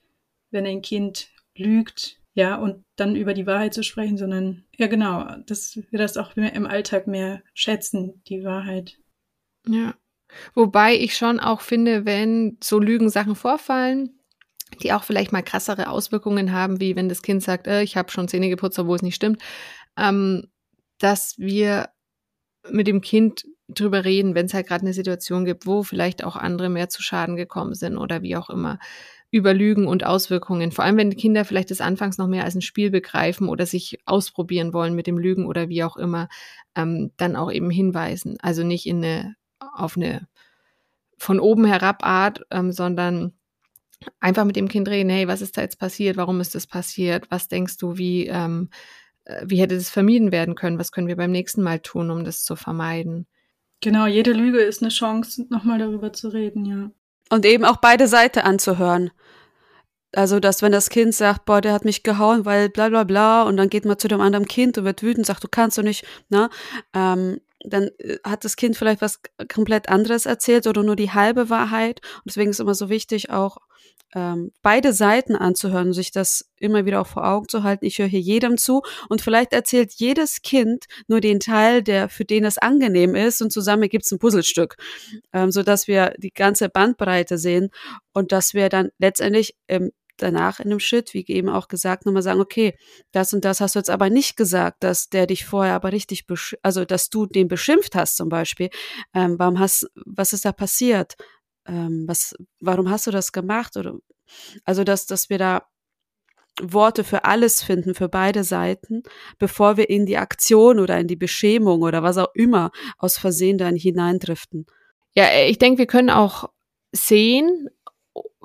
wenn 0.51 0.67
ein 0.67 0.83
Kind 0.83 1.29
lügt, 1.57 2.21
ja, 2.37 2.57
und 2.57 2.85
dann 2.97 3.17
über 3.17 3.33
die 3.33 3.47
Wahrheit 3.47 3.73
zu 3.73 3.83
sprechen, 3.83 4.19
sondern 4.19 4.67
ja 4.77 4.89
genau, 4.89 5.25
dass 5.47 5.75
wir 5.91 5.99
das 5.99 6.19
auch 6.19 6.37
mehr 6.37 6.53
im 6.53 6.67
Alltag 6.67 7.07
mehr 7.07 7.43
schätzen, 7.55 8.23
die 8.29 8.45
Wahrheit. 8.45 8.99
Ja. 9.67 9.95
Wobei 10.55 10.95
ich 10.95 11.17
schon 11.17 11.41
auch 11.41 11.63
finde, 11.63 12.05
wenn 12.05 12.59
so 12.63 12.79
Lügensachen 12.79 13.37
vorfallen, 13.37 14.21
die 14.83 14.93
auch 14.93 15.03
vielleicht 15.03 15.33
mal 15.33 15.43
krassere 15.43 15.89
Auswirkungen 15.89 16.53
haben, 16.53 16.79
wie 16.79 16.95
wenn 16.95 17.09
das 17.09 17.23
Kind 17.23 17.43
sagt, 17.43 17.67
äh, 17.69 17.83
ich 17.83 17.97
habe 17.97 18.11
schon 18.11 18.29
Zähne 18.29 18.51
geputzt, 18.51 18.79
obwohl 18.79 18.97
es 18.97 19.03
nicht 19.03 19.15
stimmt, 19.15 19.41
ähm, 19.97 20.49
dass 20.99 21.39
wir 21.39 21.89
mit 22.69 22.87
dem 22.87 23.01
Kind 23.01 23.47
drüber 23.69 24.05
reden, 24.05 24.35
wenn 24.35 24.45
es 24.45 24.53
halt 24.53 24.67
gerade 24.67 24.83
eine 24.83 24.93
Situation 24.93 25.47
gibt, 25.47 25.65
wo 25.65 25.83
vielleicht 25.83 26.23
auch 26.23 26.37
andere 26.37 26.69
mehr 26.69 26.91
zu 26.91 27.03
Schaden 27.03 27.37
gekommen 27.37 27.73
sind 27.73 27.97
oder 27.97 28.21
wie 28.21 28.37
auch 28.37 28.51
immer 28.51 28.79
über 29.31 29.53
Lügen 29.53 29.87
und 29.87 30.05
Auswirkungen. 30.05 30.73
Vor 30.73 30.85
allem, 30.85 30.97
wenn 30.97 31.17
Kinder 31.17 31.45
vielleicht 31.45 31.71
das 31.71 31.81
anfangs 31.81 32.19
noch 32.19 32.29
mehr 32.29 32.45
als 32.45 32.55
ein 32.55 32.63
Spiel 32.63 32.91
begreifen 32.91 33.49
oder 33.49 33.67
sich 33.67 33.99
ausprobieren 34.07 34.73
wollen 34.73 34.95
mit 34.95 35.07
dem 35.07 35.19
Lügen 35.19 35.47
oder 35.47 35.69
wie 35.69 35.83
auch 35.83 35.97
immer, 35.97 36.29
ähm, 36.75 37.13
dann 37.17 37.37
auch 37.37 37.51
eben 37.51 37.71
hinweisen. 37.71 38.37
Also 38.41 38.63
nicht 38.63 38.87
in 38.87 39.05
eine, 39.05 39.37
auf 39.59 39.97
eine 39.97 40.29
von 41.19 41.41
oben 41.41 41.65
herab 41.65 42.05
Art, 42.05 42.43
ähm, 42.51 42.73
sondern 42.73 43.33
einfach 44.21 44.45
mit 44.45 44.57
dem 44.57 44.69
Kind 44.69 44.89
reden, 44.89 45.11
hey, 45.11 45.27
was 45.29 45.41
ist 45.41 45.57
da 45.57 45.63
jetzt 45.63 45.79
passiert? 45.79 46.17
Warum 46.17 46.41
ist 46.41 46.55
das 46.55 46.67
passiert? 46.67 47.31
Was 47.31 47.49
denkst 47.49 47.79
du, 47.79 47.97
wie, 47.97 48.27
ähm, 48.27 48.69
äh, 49.25 49.45
wie 49.47 49.61
hätte 49.61 49.75
das 49.75 49.91
vermieden 49.91 50.33
werden 50.33 50.55
können? 50.55 50.79
Was 50.79 50.93
können 50.93 51.09
wir 51.09 51.17
beim 51.17 51.33
nächsten 51.33 51.63
Mal 51.63 51.81
tun, 51.81 52.11
um 52.11 52.25
das 52.25 52.43
zu 52.43 52.57
vermeiden? 52.57 53.27
Genau, 53.81 54.07
jede 54.07 54.33
Lüge 54.33 54.61
ist 54.61 54.83
eine 54.83 54.91
Chance, 54.91 55.47
nochmal 55.51 55.79
darüber 55.79 56.13
zu 56.13 56.29
reden, 56.29 56.65
ja. 56.65 56.91
Und 57.31 57.45
eben 57.45 57.65
auch 57.65 57.79
beide 57.79 58.07
Seiten 58.07 58.41
anzuhören. 58.41 59.11
Also, 60.13 60.41
dass 60.41 60.63
wenn 60.63 60.73
das 60.73 60.89
Kind 60.89 61.15
sagt, 61.15 61.45
boah, 61.45 61.61
der 61.61 61.73
hat 61.73 61.85
mich 61.85 62.03
gehauen, 62.03 62.45
weil 62.45 62.69
bla 62.71 62.89
bla 62.89 63.05
bla, 63.05 63.43
und 63.43 63.57
dann 63.57 63.69
geht 63.69 63.85
man 63.85 63.99
zu 63.99 64.09
dem 64.09 64.21
anderen 64.21 64.47
Kind 64.47 64.79
und 64.79 64.85
wird 64.85 65.03
wütend, 65.03 65.27
sagt, 65.27 65.45
du 65.45 65.49
kannst 65.49 65.77
doch 65.77 65.83
nicht, 65.83 66.07
ne? 66.31 66.49
Ähm, 66.95 67.41
dann 67.65 67.91
äh, 67.99 68.19
hat 68.25 68.45
das 68.45 68.57
Kind 68.57 68.77
vielleicht 68.77 69.01
was 69.01 69.21
komplett 69.53 69.89
anderes 69.89 70.27
erzählt 70.27 70.67
oder 70.67 70.83
nur 70.83 70.97
die 70.97 71.13
halbe 71.13 71.51
Wahrheit. 71.51 72.01
Und 72.17 72.27
deswegen 72.27 72.51
ist 72.51 72.61
immer 72.61 72.75
so 72.75 72.89
wichtig, 72.89 73.31
auch 73.31 73.59
ähm, 74.15 74.53
beide 74.63 74.93
Seiten 74.93 75.35
anzuhören 75.35 75.93
sich 75.93 76.11
das 76.13 76.49
immer 76.59 76.87
wieder 76.87 77.01
auch 77.01 77.07
vor 77.07 77.27
Augen 77.27 77.49
zu 77.49 77.65
halten. 77.65 77.85
Ich 77.85 77.99
höre 77.99 78.07
hier 78.07 78.21
jedem 78.21 78.57
zu 78.57 78.83
und 79.09 79.21
vielleicht 79.21 79.53
erzählt 79.53 79.93
jedes 79.95 80.43
Kind 80.43 80.87
nur 81.09 81.21
den 81.21 81.41
Teil, 81.41 81.83
der 81.83 82.09
für 82.09 82.25
den 82.25 82.45
es 82.45 82.57
angenehm 82.57 83.15
ist 83.15 83.43
und 83.43 83.53
zusammen 83.53 83.89
gibt 83.89 84.07
es 84.07 84.13
ein 84.13 84.19
Puzzlestück, 84.19 84.77
ähm, 85.33 85.51
so 85.51 85.63
dass 85.63 85.89
wir 85.89 86.15
die 86.19 86.33
ganze 86.33 86.69
Bandbreite 86.69 87.37
sehen 87.37 87.71
und 88.13 88.33
dass 88.33 88.55
wir 88.55 88.69
dann 88.69 88.91
letztendlich 88.99 89.57
ähm, 89.69 89.91
danach 90.17 90.61
in 90.61 90.71
dem 90.71 90.81
Schritt, 90.81 91.15
wie 91.15 91.25
eben 91.27 91.49
auch 91.49 91.69
gesagt, 91.69 92.07
nochmal 92.07 92.23
sagen, 92.23 92.41
okay, 92.41 92.77
das 93.13 93.35
und 93.35 93.45
das 93.45 93.61
hast 93.61 93.75
du 93.75 93.79
jetzt 93.79 93.91
aber 93.91 94.11
nicht 94.11 94.37
gesagt, 94.37 94.83
dass 94.83 95.09
der 95.09 95.27
dich 95.27 95.45
vorher 95.45 95.75
aber 95.75 95.93
richtig, 95.93 96.25
also 96.63 96.85
dass 96.85 97.11
du 97.11 97.27
den 97.27 97.49
beschimpft 97.49 97.95
hast 97.95 98.17
zum 98.17 98.29
Beispiel. 98.29 98.71
Ähm, 99.15 99.39
warum 99.39 99.59
hast, 99.59 99.91
was 100.05 100.33
ist 100.33 100.45
da 100.45 100.53
passiert? 100.53 101.17
ähm, 101.69 102.05
was, 102.07 102.35
warum 102.61 102.91
hast 102.91 103.07
du 103.07 103.11
das 103.11 103.33
gemacht? 103.33 103.77
Oder 103.77 103.95
also 104.65 104.85
dass, 104.85 105.07
dass 105.07 105.31
wir 105.31 105.39
da 105.39 105.67
Worte 106.61 107.05
für 107.05 107.25
alles 107.25 107.63
finden, 107.63 107.95
für 107.95 108.09
beide 108.09 108.43
Seiten, 108.43 109.03
bevor 109.39 109.77
wir 109.77 109.91
in 109.91 110.07
die 110.07 110.17
Aktion 110.17 110.79
oder 110.79 110.99
in 110.99 111.07
die 111.07 111.17
Beschämung 111.17 111.83
oder 111.83 112.03
was 112.03 112.17
auch 112.17 112.35
immer 112.35 112.71
aus 112.97 113.19
Versehen 113.19 113.59
dann 113.59 113.77
hineindriften. 113.77 114.67
Ja, 115.15 115.27
ich 115.47 115.59
denke, 115.59 115.79
wir 115.79 115.87
können 115.87 116.11
auch 116.11 116.49
sehen, 116.93 117.69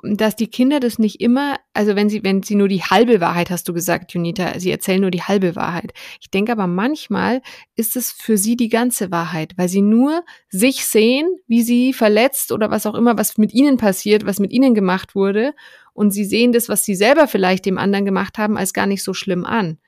dass 0.02 0.34
die 0.34 0.48
Kinder 0.48 0.80
das 0.80 0.98
nicht 0.98 1.20
immer, 1.20 1.56
also 1.74 1.94
wenn 1.94 2.08
sie, 2.08 2.24
wenn 2.24 2.42
sie 2.42 2.56
nur 2.56 2.66
die 2.66 2.82
halbe 2.82 3.20
Wahrheit, 3.20 3.50
hast 3.50 3.68
du 3.68 3.72
gesagt, 3.72 4.12
Junita, 4.12 4.58
sie 4.58 4.72
erzählen 4.72 5.00
nur 5.00 5.12
die 5.12 5.22
halbe 5.22 5.54
Wahrheit. 5.54 5.92
Ich 6.20 6.30
denke 6.30 6.50
aber 6.50 6.66
manchmal 6.66 7.40
ist 7.76 7.94
es 7.94 8.10
für 8.10 8.36
sie 8.36 8.56
die 8.56 8.68
ganze 8.68 9.12
Wahrheit, 9.12 9.52
weil 9.56 9.68
sie 9.68 9.80
nur 9.82 10.24
sich 10.48 10.86
sehen, 10.86 11.28
wie 11.46 11.62
sie 11.62 11.92
verletzt 11.92 12.50
oder 12.50 12.70
was 12.70 12.84
auch 12.84 12.94
immer, 12.94 13.16
was 13.16 13.38
mit 13.38 13.54
ihnen 13.54 13.76
passiert, 13.76 14.26
was 14.26 14.40
mit 14.40 14.52
ihnen 14.52 14.74
gemacht 14.74 15.14
wurde. 15.14 15.54
Und 15.94 16.10
sie 16.10 16.24
sehen 16.24 16.52
das, 16.52 16.68
was 16.68 16.84
sie 16.84 16.96
selber 16.96 17.28
vielleicht 17.28 17.64
dem 17.64 17.78
anderen 17.78 18.04
gemacht 18.04 18.38
haben, 18.38 18.58
als 18.58 18.72
gar 18.72 18.86
nicht 18.86 19.04
so 19.04 19.14
schlimm 19.14 19.44
an. 19.44 19.78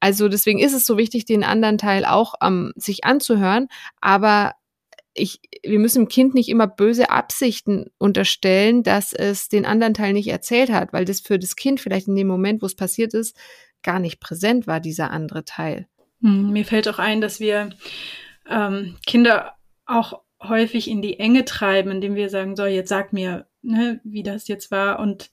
Also 0.00 0.28
deswegen 0.28 0.58
ist 0.58 0.74
es 0.74 0.84
so 0.84 0.98
wichtig, 0.98 1.24
den 1.24 1.44
anderen 1.44 1.78
Teil 1.78 2.04
auch 2.04 2.34
ähm, 2.42 2.72
sich 2.76 3.04
anzuhören, 3.04 3.68
aber 4.00 4.52
ich, 5.16 5.40
wir 5.62 5.78
müssen 5.78 6.04
dem 6.04 6.08
Kind 6.08 6.34
nicht 6.34 6.48
immer 6.48 6.66
böse 6.66 7.10
Absichten 7.10 7.86
unterstellen, 7.98 8.82
dass 8.82 9.12
es 9.12 9.48
den 9.48 9.64
anderen 9.64 9.94
Teil 9.94 10.12
nicht 10.12 10.28
erzählt 10.28 10.70
hat, 10.70 10.92
weil 10.92 11.04
das 11.04 11.20
für 11.20 11.38
das 11.38 11.56
Kind 11.56 11.80
vielleicht 11.80 12.08
in 12.08 12.16
dem 12.16 12.26
Moment, 12.26 12.62
wo 12.62 12.66
es 12.66 12.76
passiert 12.76 13.14
ist, 13.14 13.36
gar 13.82 13.98
nicht 13.98 14.20
präsent 14.20 14.66
war, 14.66 14.80
dieser 14.80 15.10
andere 15.10 15.44
Teil. 15.44 15.86
Hm, 16.22 16.50
mir 16.50 16.64
fällt 16.64 16.88
auch 16.88 16.98
ein, 16.98 17.20
dass 17.20 17.40
wir 17.40 17.70
ähm, 18.48 18.96
Kinder 19.06 19.54
auch 19.86 20.22
häufig 20.42 20.88
in 20.88 21.02
die 21.02 21.18
Enge 21.18 21.44
treiben, 21.44 21.90
indem 21.90 22.14
wir 22.14 22.28
sagen, 22.28 22.56
so, 22.56 22.66
jetzt 22.66 22.88
sag 22.88 23.12
mir, 23.12 23.46
ne, 23.62 24.00
wie 24.04 24.22
das 24.22 24.48
jetzt 24.48 24.70
war. 24.70 24.98
Und 24.98 25.30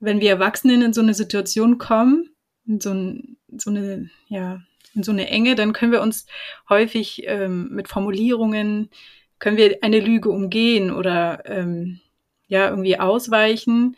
wenn 0.00 0.20
wir 0.20 0.30
Erwachsenen 0.30 0.82
in 0.82 0.92
so 0.92 1.00
eine 1.00 1.14
Situation 1.14 1.78
kommen, 1.78 2.30
in 2.66 2.80
so, 2.80 2.90
ein, 2.90 3.36
so 3.56 3.70
eine, 3.70 4.10
ja, 4.28 4.60
in 4.94 5.02
so 5.02 5.12
eine 5.12 5.28
Enge, 5.28 5.54
dann 5.54 5.72
können 5.72 5.92
wir 5.92 6.02
uns 6.02 6.26
häufig 6.68 7.24
ähm, 7.26 7.68
mit 7.70 7.88
Formulierungen 7.88 8.90
können 9.38 9.56
wir 9.56 9.78
eine 9.82 10.00
Lüge 10.00 10.30
umgehen 10.30 10.90
oder 10.90 11.42
ähm, 11.44 12.00
ja 12.48 12.70
irgendwie 12.70 12.98
ausweichen. 12.98 13.96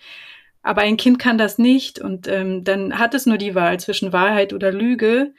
Aber 0.63 0.83
ein 0.83 0.97
Kind 0.97 1.21
kann 1.21 1.39
das 1.39 1.59
nicht 1.59 2.01
und 2.01 2.27
ähm, 2.27 2.65
dann 2.65 2.99
hat 2.99 3.15
es 3.15 3.27
nur 3.27 3.39
die 3.39 3.55
Wahl 3.55 3.79
zwischen 3.79 4.13
Wahrheit 4.13 4.53
oder 4.53 4.73
Lüge. 4.73 5.35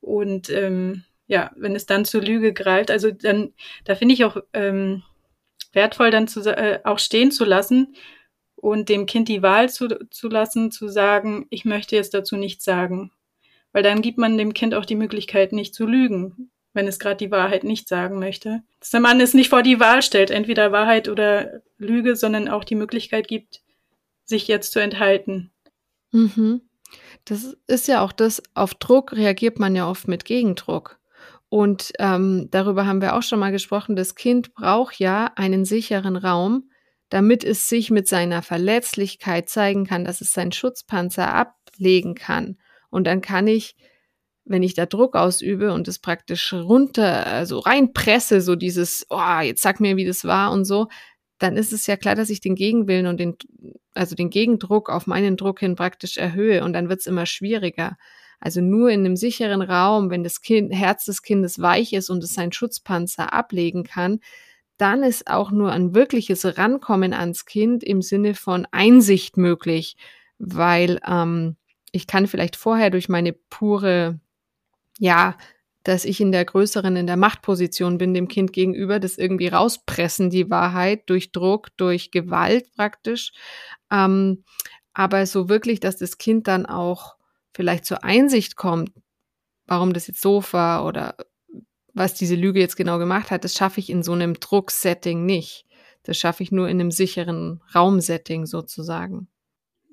Und 0.00 0.50
ähm, 0.50 1.04
ja, 1.28 1.52
wenn 1.56 1.76
es 1.76 1.86
dann 1.86 2.04
zur 2.04 2.22
Lüge 2.22 2.52
greift, 2.52 2.90
also 2.90 3.12
dann, 3.12 3.52
da 3.84 3.94
finde 3.94 4.14
ich 4.14 4.24
auch 4.24 4.38
ähm, 4.52 5.04
wertvoll, 5.72 6.10
dann 6.10 6.26
zu, 6.26 6.40
äh, 6.40 6.80
auch 6.82 6.98
stehen 6.98 7.30
zu 7.30 7.44
lassen 7.44 7.94
und 8.56 8.88
dem 8.88 9.06
Kind 9.06 9.28
die 9.28 9.42
Wahl 9.42 9.68
zu, 9.70 9.88
zu 10.10 10.28
lassen, 10.28 10.72
zu 10.72 10.88
sagen, 10.88 11.46
ich 11.50 11.64
möchte 11.64 11.94
jetzt 11.94 12.14
dazu 12.14 12.36
nichts 12.36 12.64
sagen. 12.64 13.12
Weil 13.74 13.82
dann 13.82 14.02
gibt 14.02 14.18
man 14.18 14.38
dem 14.38 14.54
Kind 14.54 14.72
auch 14.74 14.84
die 14.84 14.94
Möglichkeit, 14.94 15.52
nicht 15.52 15.74
zu 15.74 15.84
lügen, 15.84 16.52
wenn 16.72 16.86
es 16.86 17.00
gerade 17.00 17.16
die 17.16 17.32
Wahrheit 17.32 17.64
nicht 17.64 17.88
sagen 17.88 18.20
möchte. 18.20 18.62
Dass 18.78 18.90
der 18.90 19.00
Mann 19.00 19.20
es 19.20 19.34
nicht 19.34 19.50
vor 19.50 19.62
die 19.62 19.80
Wahl 19.80 20.00
stellt, 20.00 20.30
entweder 20.30 20.70
Wahrheit 20.70 21.08
oder 21.08 21.60
Lüge, 21.76 22.14
sondern 22.14 22.48
auch 22.48 22.62
die 22.62 22.76
Möglichkeit 22.76 23.26
gibt, 23.26 23.62
sich 24.24 24.46
jetzt 24.46 24.70
zu 24.70 24.78
enthalten. 24.78 25.50
Mhm. 26.12 26.62
Das 27.24 27.56
ist 27.66 27.88
ja 27.88 28.00
auch 28.00 28.12
das, 28.12 28.40
auf 28.54 28.74
Druck 28.74 29.12
reagiert 29.12 29.58
man 29.58 29.74
ja 29.74 29.90
oft 29.90 30.06
mit 30.06 30.24
Gegendruck. 30.24 31.00
Und 31.48 31.92
ähm, 31.98 32.48
darüber 32.52 32.86
haben 32.86 33.00
wir 33.00 33.16
auch 33.16 33.22
schon 33.22 33.40
mal 33.40 33.50
gesprochen, 33.50 33.96
das 33.96 34.14
Kind 34.14 34.54
braucht 34.54 35.00
ja 35.00 35.32
einen 35.34 35.64
sicheren 35.64 36.16
Raum, 36.16 36.70
damit 37.08 37.42
es 37.42 37.68
sich 37.68 37.90
mit 37.90 38.06
seiner 38.06 38.42
Verletzlichkeit 38.42 39.48
zeigen 39.48 39.84
kann, 39.84 40.04
dass 40.04 40.20
es 40.20 40.32
seinen 40.32 40.52
Schutzpanzer 40.52 41.34
ablegen 41.34 42.14
kann. 42.14 42.56
Und 42.94 43.08
dann 43.08 43.20
kann 43.20 43.48
ich, 43.48 43.74
wenn 44.44 44.62
ich 44.62 44.74
da 44.74 44.86
Druck 44.86 45.16
ausübe 45.16 45.72
und 45.72 45.88
es 45.88 45.98
praktisch 45.98 46.52
runter, 46.52 47.26
also 47.26 47.58
reinpresse, 47.58 48.40
so 48.40 48.54
dieses, 48.54 49.04
oh, 49.10 49.40
jetzt 49.42 49.62
sag 49.62 49.80
mir, 49.80 49.96
wie 49.96 50.04
das 50.04 50.24
war 50.24 50.52
und 50.52 50.64
so, 50.64 50.86
dann 51.38 51.56
ist 51.56 51.72
es 51.72 51.88
ja 51.88 51.96
klar, 51.96 52.14
dass 52.14 52.30
ich 52.30 52.40
den 52.40 52.54
Gegenwillen 52.54 53.08
und 53.08 53.18
den, 53.18 53.36
also 53.94 54.14
den 54.14 54.30
Gegendruck 54.30 54.90
auf 54.90 55.08
meinen 55.08 55.36
Druck 55.36 55.58
hin 55.58 55.74
praktisch 55.74 56.18
erhöhe 56.18 56.62
und 56.62 56.72
dann 56.72 56.88
wird 56.88 57.00
es 57.00 57.08
immer 57.08 57.26
schwieriger. 57.26 57.96
Also 58.38 58.60
nur 58.60 58.90
in 58.90 59.00
einem 59.00 59.16
sicheren 59.16 59.60
Raum, 59.60 60.10
wenn 60.10 60.22
das 60.22 60.40
kind, 60.40 60.72
Herz 60.72 61.04
des 61.04 61.22
Kindes 61.22 61.60
weich 61.60 61.92
ist 61.94 62.10
und 62.10 62.22
es 62.22 62.34
seinen 62.34 62.52
Schutzpanzer 62.52 63.32
ablegen 63.32 63.82
kann, 63.82 64.20
dann 64.76 65.02
ist 65.02 65.26
auch 65.26 65.50
nur 65.50 65.72
ein 65.72 65.96
wirkliches 65.96 66.56
Rankommen 66.56 67.12
ans 67.12 67.44
Kind 67.44 67.82
im 67.82 68.02
Sinne 68.02 68.34
von 68.34 68.68
Einsicht 68.70 69.36
möglich, 69.36 69.96
weil 70.38 71.00
ähm, 71.04 71.56
ich 71.94 72.06
kann 72.06 72.26
vielleicht 72.26 72.56
vorher 72.56 72.90
durch 72.90 73.08
meine 73.08 73.32
pure, 73.32 74.18
ja, 74.98 75.36
dass 75.84 76.04
ich 76.04 76.20
in 76.20 76.32
der 76.32 76.44
größeren, 76.44 76.96
in 76.96 77.06
der 77.06 77.16
Machtposition 77.16 77.98
bin 77.98 78.14
dem 78.14 78.26
Kind 78.26 78.52
gegenüber, 78.52 78.98
das 78.98 79.16
irgendwie 79.16 79.48
rauspressen, 79.48 80.30
die 80.30 80.50
Wahrheit 80.50 81.08
durch 81.08 81.30
Druck, 81.30 81.68
durch 81.76 82.10
Gewalt 82.10 82.66
praktisch. 82.74 83.32
Ähm, 83.92 84.44
aber 84.92 85.24
so 85.26 85.48
wirklich, 85.48 85.78
dass 85.78 85.96
das 85.96 86.18
Kind 86.18 86.48
dann 86.48 86.66
auch 86.66 87.16
vielleicht 87.52 87.84
zur 87.84 88.02
Einsicht 88.02 88.56
kommt, 88.56 88.90
warum 89.66 89.92
das 89.92 90.08
jetzt 90.08 90.20
so 90.20 90.42
war 90.52 90.84
oder 90.86 91.16
was 91.92 92.14
diese 92.14 92.34
Lüge 92.34 92.58
jetzt 92.58 92.76
genau 92.76 92.98
gemacht 92.98 93.30
hat, 93.30 93.44
das 93.44 93.54
schaffe 93.54 93.78
ich 93.78 93.88
in 93.88 94.02
so 94.02 94.12
einem 94.12 94.34
Drucksetting 94.34 95.24
nicht. 95.24 95.64
Das 96.02 96.18
schaffe 96.18 96.42
ich 96.42 96.50
nur 96.50 96.68
in 96.68 96.80
einem 96.80 96.90
sicheren 96.90 97.62
Raumsetting 97.72 98.46
sozusagen. 98.46 99.28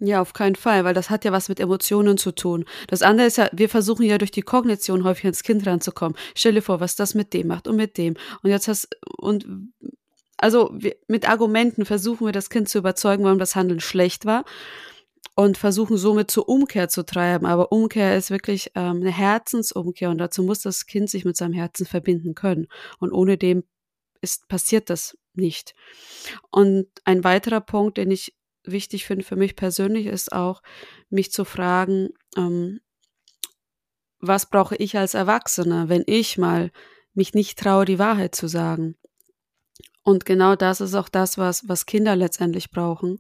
Ja, 0.04 0.20
auf 0.20 0.34
keinen 0.34 0.56
Fall, 0.56 0.84
weil 0.84 0.96
das 0.96 1.12
hat 1.12 1.26
ja 1.26 1.32
was 1.32 1.48
mit 1.48 1.60
Emotionen 1.60 2.18
zu 2.18 2.32
tun. 2.32 2.66
Das 2.88 3.04
andere 3.04 3.28
ist 3.28 3.38
ja, 3.38 3.50
wir 3.52 3.70
versuchen 3.70 4.04
ja 4.04 4.18
durch 4.18 4.32
die 4.32 4.42
Kognition 4.42 5.04
häufig 5.04 5.26
ins 5.26 5.44
Kind 5.44 5.68
ranzukommen. 5.68 6.18
Stell 6.34 6.56
dir 6.56 6.64
vor, 6.64 6.80
was 6.80 6.96
das 6.96 7.14
mit 7.14 7.34
dem 7.36 7.48
macht 7.48 7.68
und 7.68 7.76
mit 7.76 8.00
dem. 8.00 8.16
Und 8.42 8.50
jetzt 8.50 8.68
hast, 8.68 8.98
und, 9.18 9.46
also 10.38 10.72
wir, 10.74 10.96
mit 11.08 11.30
Argumenten 11.30 11.86
versuchen 11.86 12.26
wir 12.26 12.32
das 12.32 12.50
Kind 12.50 12.68
zu 12.68 12.80
überzeugen, 12.80 13.26
warum 13.26 13.38
das 13.38 13.56
Handeln 13.56 13.80
schlecht 13.80 14.26
war 14.26 14.44
und 15.36 15.60
versuchen 15.60 15.98
somit 15.98 16.32
zur 16.32 16.50
Umkehr 16.50 16.90
zu 16.90 17.06
treiben. 17.06 17.46
Aber 17.46 17.72
Umkehr 17.72 18.18
ist 18.18 18.32
wirklich 18.32 18.72
ähm, 18.74 19.02
eine 19.02 19.12
Herzensumkehr 19.12 20.10
und 20.10 20.18
dazu 20.18 20.42
muss 20.42 20.62
das 20.62 20.88
Kind 20.88 21.12
sich 21.12 21.26
mit 21.26 21.38
seinem 21.38 21.54
Herzen 21.54 21.86
verbinden 21.86 22.34
können. 22.34 22.66
Und 22.98 23.12
ohne 23.12 23.38
dem 23.38 23.66
ist, 24.20 24.48
passiert 24.48 24.90
das 24.90 25.16
nicht. 25.36 25.76
Und 26.50 26.88
ein 27.04 27.24
weiterer 27.24 27.62
Punkt, 27.62 27.98
den 27.98 28.10
ich 28.10 28.34
wichtig 28.64 29.06
finde 29.06 29.26
für 29.26 29.36
mich 29.36 29.56
persönlich, 29.56 30.08
ist 30.08 30.32
auch, 30.32 30.62
mich 31.10 31.32
zu 31.32 31.46
fragen, 31.46 32.10
ähm, 32.38 32.82
was 34.20 34.50
brauche 34.50 34.76
ich 34.76 34.98
als 34.98 35.14
Erwachsener, 35.14 35.90
wenn 35.90 36.04
ich 36.06 36.38
mal 36.38 36.72
mich 37.14 37.34
nicht 37.34 37.60
traue, 37.60 37.86
die 37.86 38.00
Wahrheit 38.00 38.36
zu 38.36 38.48
sagen. 38.48 38.96
Und 40.04 40.26
genau 40.26 40.56
das 40.56 40.82
ist 40.82 40.96
auch 40.96 41.10
das, 41.10 41.38
was, 41.38 41.68
was 41.68 41.86
Kinder 41.86 42.16
letztendlich 42.16 42.72
brauchen. 42.72 43.18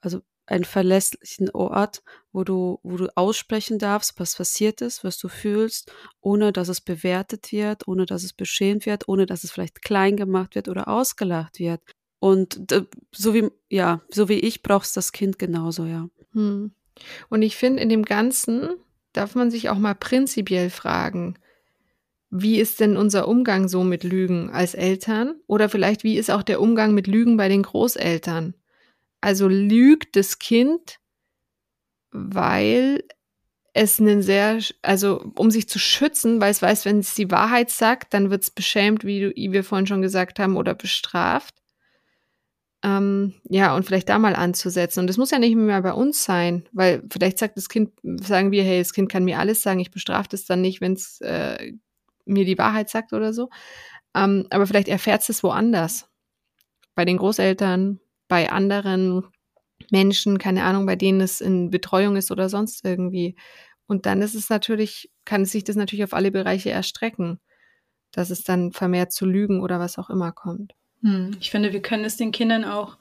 Also 0.00 0.20
einen 0.46 0.64
verlässlichen 0.64 1.50
Ort, 1.50 2.02
wo 2.32 2.44
du, 2.44 2.78
wo 2.84 2.96
du 2.96 3.16
aussprechen 3.16 3.78
darfst, 3.78 4.18
was 4.20 4.36
passiert 4.36 4.80
ist, 4.80 5.02
was 5.02 5.18
du 5.18 5.28
fühlst, 5.28 5.92
ohne 6.20 6.52
dass 6.52 6.68
es 6.68 6.80
bewertet 6.80 7.50
wird, 7.50 7.88
ohne 7.88 8.06
dass 8.06 8.22
es 8.22 8.32
beschämt 8.32 8.86
wird, 8.86 9.08
ohne 9.08 9.26
dass 9.26 9.42
es 9.42 9.50
vielleicht 9.50 9.82
klein 9.82 10.16
gemacht 10.16 10.54
wird 10.54 10.68
oder 10.68 10.86
ausgelacht 10.88 11.58
wird. 11.58 11.80
Und 12.18 12.72
so 13.12 13.34
wie, 13.34 13.50
ja, 13.68 14.00
so 14.08 14.28
wie 14.28 14.38
ich 14.38 14.62
brauchst 14.62 14.96
das 14.96 15.12
Kind 15.12 15.38
genauso, 15.38 15.84
ja. 15.84 16.08
Hm. 16.32 16.72
Und 17.28 17.42
ich 17.42 17.56
finde, 17.56 17.82
in 17.82 17.88
dem 17.88 18.04
Ganzen 18.04 18.70
darf 19.12 19.34
man 19.34 19.50
sich 19.50 19.68
auch 19.68 19.78
mal 19.78 19.94
prinzipiell 19.94 20.70
fragen, 20.70 21.38
wie 22.30 22.58
ist 22.58 22.80
denn 22.80 22.96
unser 22.96 23.28
Umgang 23.28 23.68
so 23.68 23.84
mit 23.84 24.04
Lügen 24.04 24.50
als 24.50 24.74
Eltern? 24.74 25.36
Oder 25.46 25.68
vielleicht, 25.68 26.04
wie 26.04 26.16
ist 26.16 26.30
auch 26.30 26.42
der 26.42 26.60
Umgang 26.60 26.92
mit 26.92 27.06
Lügen 27.06 27.36
bei 27.36 27.48
den 27.48 27.62
Großeltern? 27.62 28.54
Also 29.20 29.48
lügt 29.48 30.16
das 30.16 30.38
Kind, 30.38 30.98
weil 32.10 33.04
es 33.72 34.00
einen 34.00 34.22
sehr, 34.22 34.58
also 34.82 35.32
um 35.36 35.50
sich 35.50 35.68
zu 35.68 35.78
schützen, 35.78 36.40
weil 36.40 36.50
es 36.50 36.62
weiß, 36.62 36.84
wenn 36.84 37.00
es 37.00 37.14
die 37.14 37.30
Wahrheit 37.30 37.70
sagt, 37.70 38.14
dann 38.14 38.30
wird 38.30 38.42
es 38.42 38.50
beschämt, 38.50 39.04
wie, 39.04 39.32
wie 39.34 39.52
wir 39.52 39.64
vorhin 39.64 39.86
schon 39.86 40.02
gesagt 40.02 40.38
haben, 40.38 40.56
oder 40.56 40.74
bestraft. 40.74 41.54
Ähm, 42.86 43.34
ja, 43.48 43.74
und 43.74 43.84
vielleicht 43.84 44.08
da 44.08 44.16
mal 44.20 44.36
anzusetzen. 44.36 45.00
Und 45.00 45.06
das 45.08 45.16
muss 45.16 45.32
ja 45.32 45.40
nicht 45.40 45.56
mehr 45.56 45.82
bei 45.82 45.92
uns 45.92 46.22
sein, 46.22 46.68
weil 46.70 47.02
vielleicht 47.10 47.38
sagt 47.38 47.56
das 47.56 47.68
Kind, 47.68 47.90
sagen 48.04 48.52
wir, 48.52 48.62
hey, 48.62 48.78
das 48.78 48.92
Kind 48.92 49.10
kann 49.10 49.24
mir 49.24 49.40
alles 49.40 49.60
sagen, 49.62 49.80
ich 49.80 49.90
bestrafe 49.90 50.28
es 50.32 50.44
dann 50.46 50.60
nicht, 50.60 50.80
wenn 50.80 50.92
es 50.92 51.20
äh, 51.20 51.72
mir 52.26 52.44
die 52.44 52.58
Wahrheit 52.58 52.88
sagt 52.88 53.12
oder 53.12 53.32
so. 53.32 53.50
Ähm, 54.14 54.46
aber 54.50 54.68
vielleicht 54.68 54.86
erfährt 54.86 55.28
es 55.28 55.42
woanders. 55.42 56.08
Bei 56.94 57.04
den 57.04 57.16
Großeltern, 57.16 57.98
bei 58.28 58.50
anderen 58.50 59.24
Menschen, 59.90 60.38
keine 60.38 60.62
Ahnung, 60.62 60.86
bei 60.86 60.96
denen 60.96 61.20
es 61.20 61.40
in 61.40 61.70
Betreuung 61.70 62.14
ist 62.14 62.30
oder 62.30 62.48
sonst 62.48 62.84
irgendwie. 62.84 63.34
Und 63.88 64.06
dann 64.06 64.22
ist 64.22 64.36
es 64.36 64.48
natürlich, 64.48 65.10
kann 65.24 65.44
sich 65.44 65.64
das 65.64 65.74
natürlich 65.74 66.04
auf 66.04 66.14
alle 66.14 66.30
Bereiche 66.30 66.70
erstrecken, 66.70 67.40
dass 68.12 68.30
es 68.30 68.44
dann 68.44 68.70
vermehrt 68.70 69.12
zu 69.12 69.26
Lügen 69.26 69.60
oder 69.60 69.80
was 69.80 69.98
auch 69.98 70.08
immer 70.08 70.30
kommt. 70.30 70.74
Hm, 71.02 71.36
ich 71.40 71.50
finde, 71.50 71.72
wir 71.72 71.82
können 71.82 72.04
es 72.04 72.16
den 72.16 72.32
Kindern 72.32 72.64
auch 72.64 72.98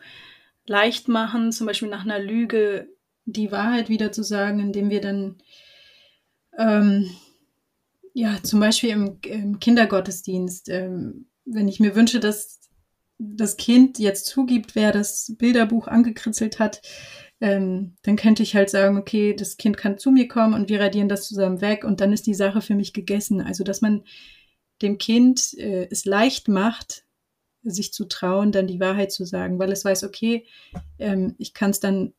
leicht 0.65 1.08
machen, 1.08 1.51
zum 1.51 1.67
Beispiel 1.67 1.89
nach 1.89 2.03
einer 2.03 2.19
Lüge 2.19 2.89
die 3.25 3.51
Wahrheit 3.51 3.89
wieder 3.89 4.12
zu 4.12 4.23
sagen, 4.23 4.60
indem 4.60 4.89
wir 4.89 5.01
dann 5.01 5.38
ähm, 6.58 7.10
ja 8.13 8.41
zum 8.43 8.60
Beispiel 8.60 8.89
im, 8.91 9.19
im 9.25 9.60
Kindergottesdienst, 9.60 10.69
ähm, 10.69 11.27
wenn 11.45 11.67
ich 11.67 11.79
mir 11.79 11.95
wünsche, 11.95 12.19
dass 12.19 12.62
das 13.17 13.58
Kind 13.58 13.99
jetzt 13.99 14.25
zugibt, 14.25 14.75
wer 14.75 14.91
das 14.91 15.36
Bilderbuch 15.38 15.88
angekritzelt 15.88 16.60
hat, 16.60 16.81
ähm, 17.41 17.95
dann 18.03 18.15
könnte 18.15 18.43
ich 18.43 18.55
halt 18.55 18.69
sagen, 18.69 18.97
okay, 18.97 19.34
das 19.34 19.58
Kind 19.58 19.77
kann 19.77 19.97
zu 19.97 20.12
mir 20.12 20.27
kommen 20.27 20.53
und 20.53 20.69
wir 20.69 20.79
radieren 20.79 21.10
das 21.10 21.27
zusammen 21.27 21.62
weg 21.62 21.84
und 21.84 22.01
dann 22.01 22.13
ist 22.13 22.27
die 22.27 22.34
Sache 22.34 22.62
für 22.62 22.75
mich 22.75 22.93
gegessen. 22.93 23.41
Also, 23.41 23.63
dass 23.63 23.81
man 23.81 24.03
dem 24.81 24.97
Kind 24.97 25.53
äh, 25.58 25.88
es 25.89 26.05
leicht 26.05 26.47
macht, 26.47 27.05
sich 27.65 27.93
zu 27.93 28.06
trauen, 28.06 28.51
dann 28.51 28.67
die 28.67 28.80
Wahrheit 28.80 29.12
zu 29.12 29.25
sagen, 29.25 29.60
weil 29.60 29.71
es 29.71 29.84
weiß, 29.84 30.04
okay, 30.04 30.45
ähm, 30.99 31.36
ich 31.38 31.54
kann 31.54 31.71
es 31.71 31.80
dann 31.80 32.13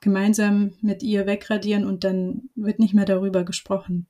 gemeinsam 0.00 0.74
mit 0.82 1.02
ihr 1.02 1.26
wegradieren 1.26 1.84
und 1.86 2.04
dann 2.04 2.50
wird 2.54 2.78
nicht 2.78 2.94
mehr 2.94 3.04
darüber 3.04 3.44
gesprochen. 3.44 4.06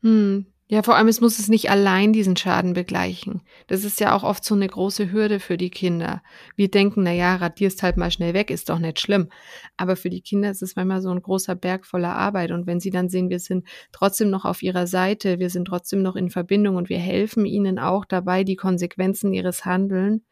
Hm, 0.00 0.46
ja, 0.72 0.82
vor 0.82 0.96
allem, 0.96 1.08
es 1.08 1.20
muss 1.20 1.38
es 1.38 1.48
nicht 1.48 1.68
allein 1.68 2.14
diesen 2.14 2.34
Schaden 2.34 2.72
begleichen. 2.72 3.42
Das 3.66 3.84
ist 3.84 4.00
ja 4.00 4.16
auch 4.16 4.22
oft 4.22 4.42
so 4.42 4.54
eine 4.54 4.66
große 4.66 5.12
Hürde 5.12 5.38
für 5.38 5.58
die 5.58 5.68
Kinder. 5.68 6.22
Wir 6.56 6.70
denken, 6.70 7.02
na 7.02 7.12
ja, 7.12 7.36
radierst 7.36 7.82
halt 7.82 7.98
mal 7.98 8.10
schnell 8.10 8.32
weg, 8.32 8.50
ist 8.50 8.70
doch 8.70 8.78
nicht 8.78 8.98
schlimm. 8.98 9.28
Aber 9.76 9.96
für 9.96 10.08
die 10.08 10.22
Kinder 10.22 10.50
ist 10.50 10.62
es 10.62 10.74
manchmal 10.74 11.02
so 11.02 11.10
ein 11.10 11.20
großer 11.20 11.56
Berg 11.56 11.84
voller 11.84 12.14
Arbeit. 12.14 12.52
Und 12.52 12.66
wenn 12.66 12.80
sie 12.80 12.88
dann 12.88 13.10
sehen, 13.10 13.28
wir 13.28 13.38
sind 13.38 13.68
trotzdem 13.92 14.30
noch 14.30 14.46
auf 14.46 14.62
ihrer 14.62 14.86
Seite, 14.86 15.38
wir 15.38 15.50
sind 15.50 15.66
trotzdem 15.66 16.00
noch 16.00 16.16
in 16.16 16.30
Verbindung 16.30 16.76
und 16.76 16.88
wir 16.88 16.98
helfen 16.98 17.44
ihnen 17.44 17.78
auch 17.78 18.06
dabei, 18.06 18.42
die 18.42 18.56
Konsequenzen 18.56 19.34
ihres 19.34 19.66
Handeln, 19.66 20.24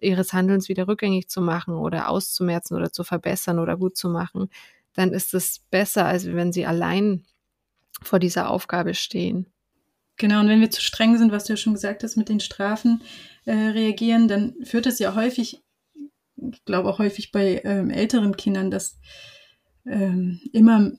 ihres 0.00 0.32
Handelns 0.32 0.68
wieder 0.68 0.86
rückgängig 0.86 1.28
zu 1.28 1.40
machen 1.40 1.74
oder 1.74 2.10
auszumerzen 2.10 2.76
oder 2.76 2.92
zu 2.92 3.02
verbessern 3.02 3.58
oder 3.58 3.76
gut 3.76 3.96
zu 3.96 4.08
machen, 4.08 4.50
dann 4.92 5.12
ist 5.12 5.34
es 5.34 5.58
besser, 5.68 6.06
als 6.06 6.26
wenn 6.26 6.52
sie 6.52 6.64
allein 6.64 7.24
vor 8.04 8.20
dieser 8.20 8.50
Aufgabe 8.50 8.94
stehen. 8.94 9.46
Genau, 10.20 10.40
und 10.40 10.48
wenn 10.48 10.60
wir 10.60 10.70
zu 10.70 10.82
streng 10.82 11.16
sind, 11.16 11.32
was 11.32 11.44
du 11.44 11.54
ja 11.54 11.56
schon 11.56 11.72
gesagt 11.72 12.02
hast, 12.02 12.16
mit 12.16 12.28
den 12.28 12.40
Strafen 12.40 13.00
äh, 13.46 13.54
reagieren, 13.54 14.28
dann 14.28 14.54
führt 14.64 14.84
es 14.84 14.98
ja 14.98 15.14
häufig, 15.14 15.62
ich 16.36 16.64
glaube 16.66 16.90
auch 16.90 16.98
häufig 16.98 17.32
bei 17.32 17.62
ähm, 17.64 17.88
älteren 17.88 18.36
Kindern, 18.36 18.70
dass 18.70 18.98
ähm, 19.86 20.38
immer, 20.52 20.92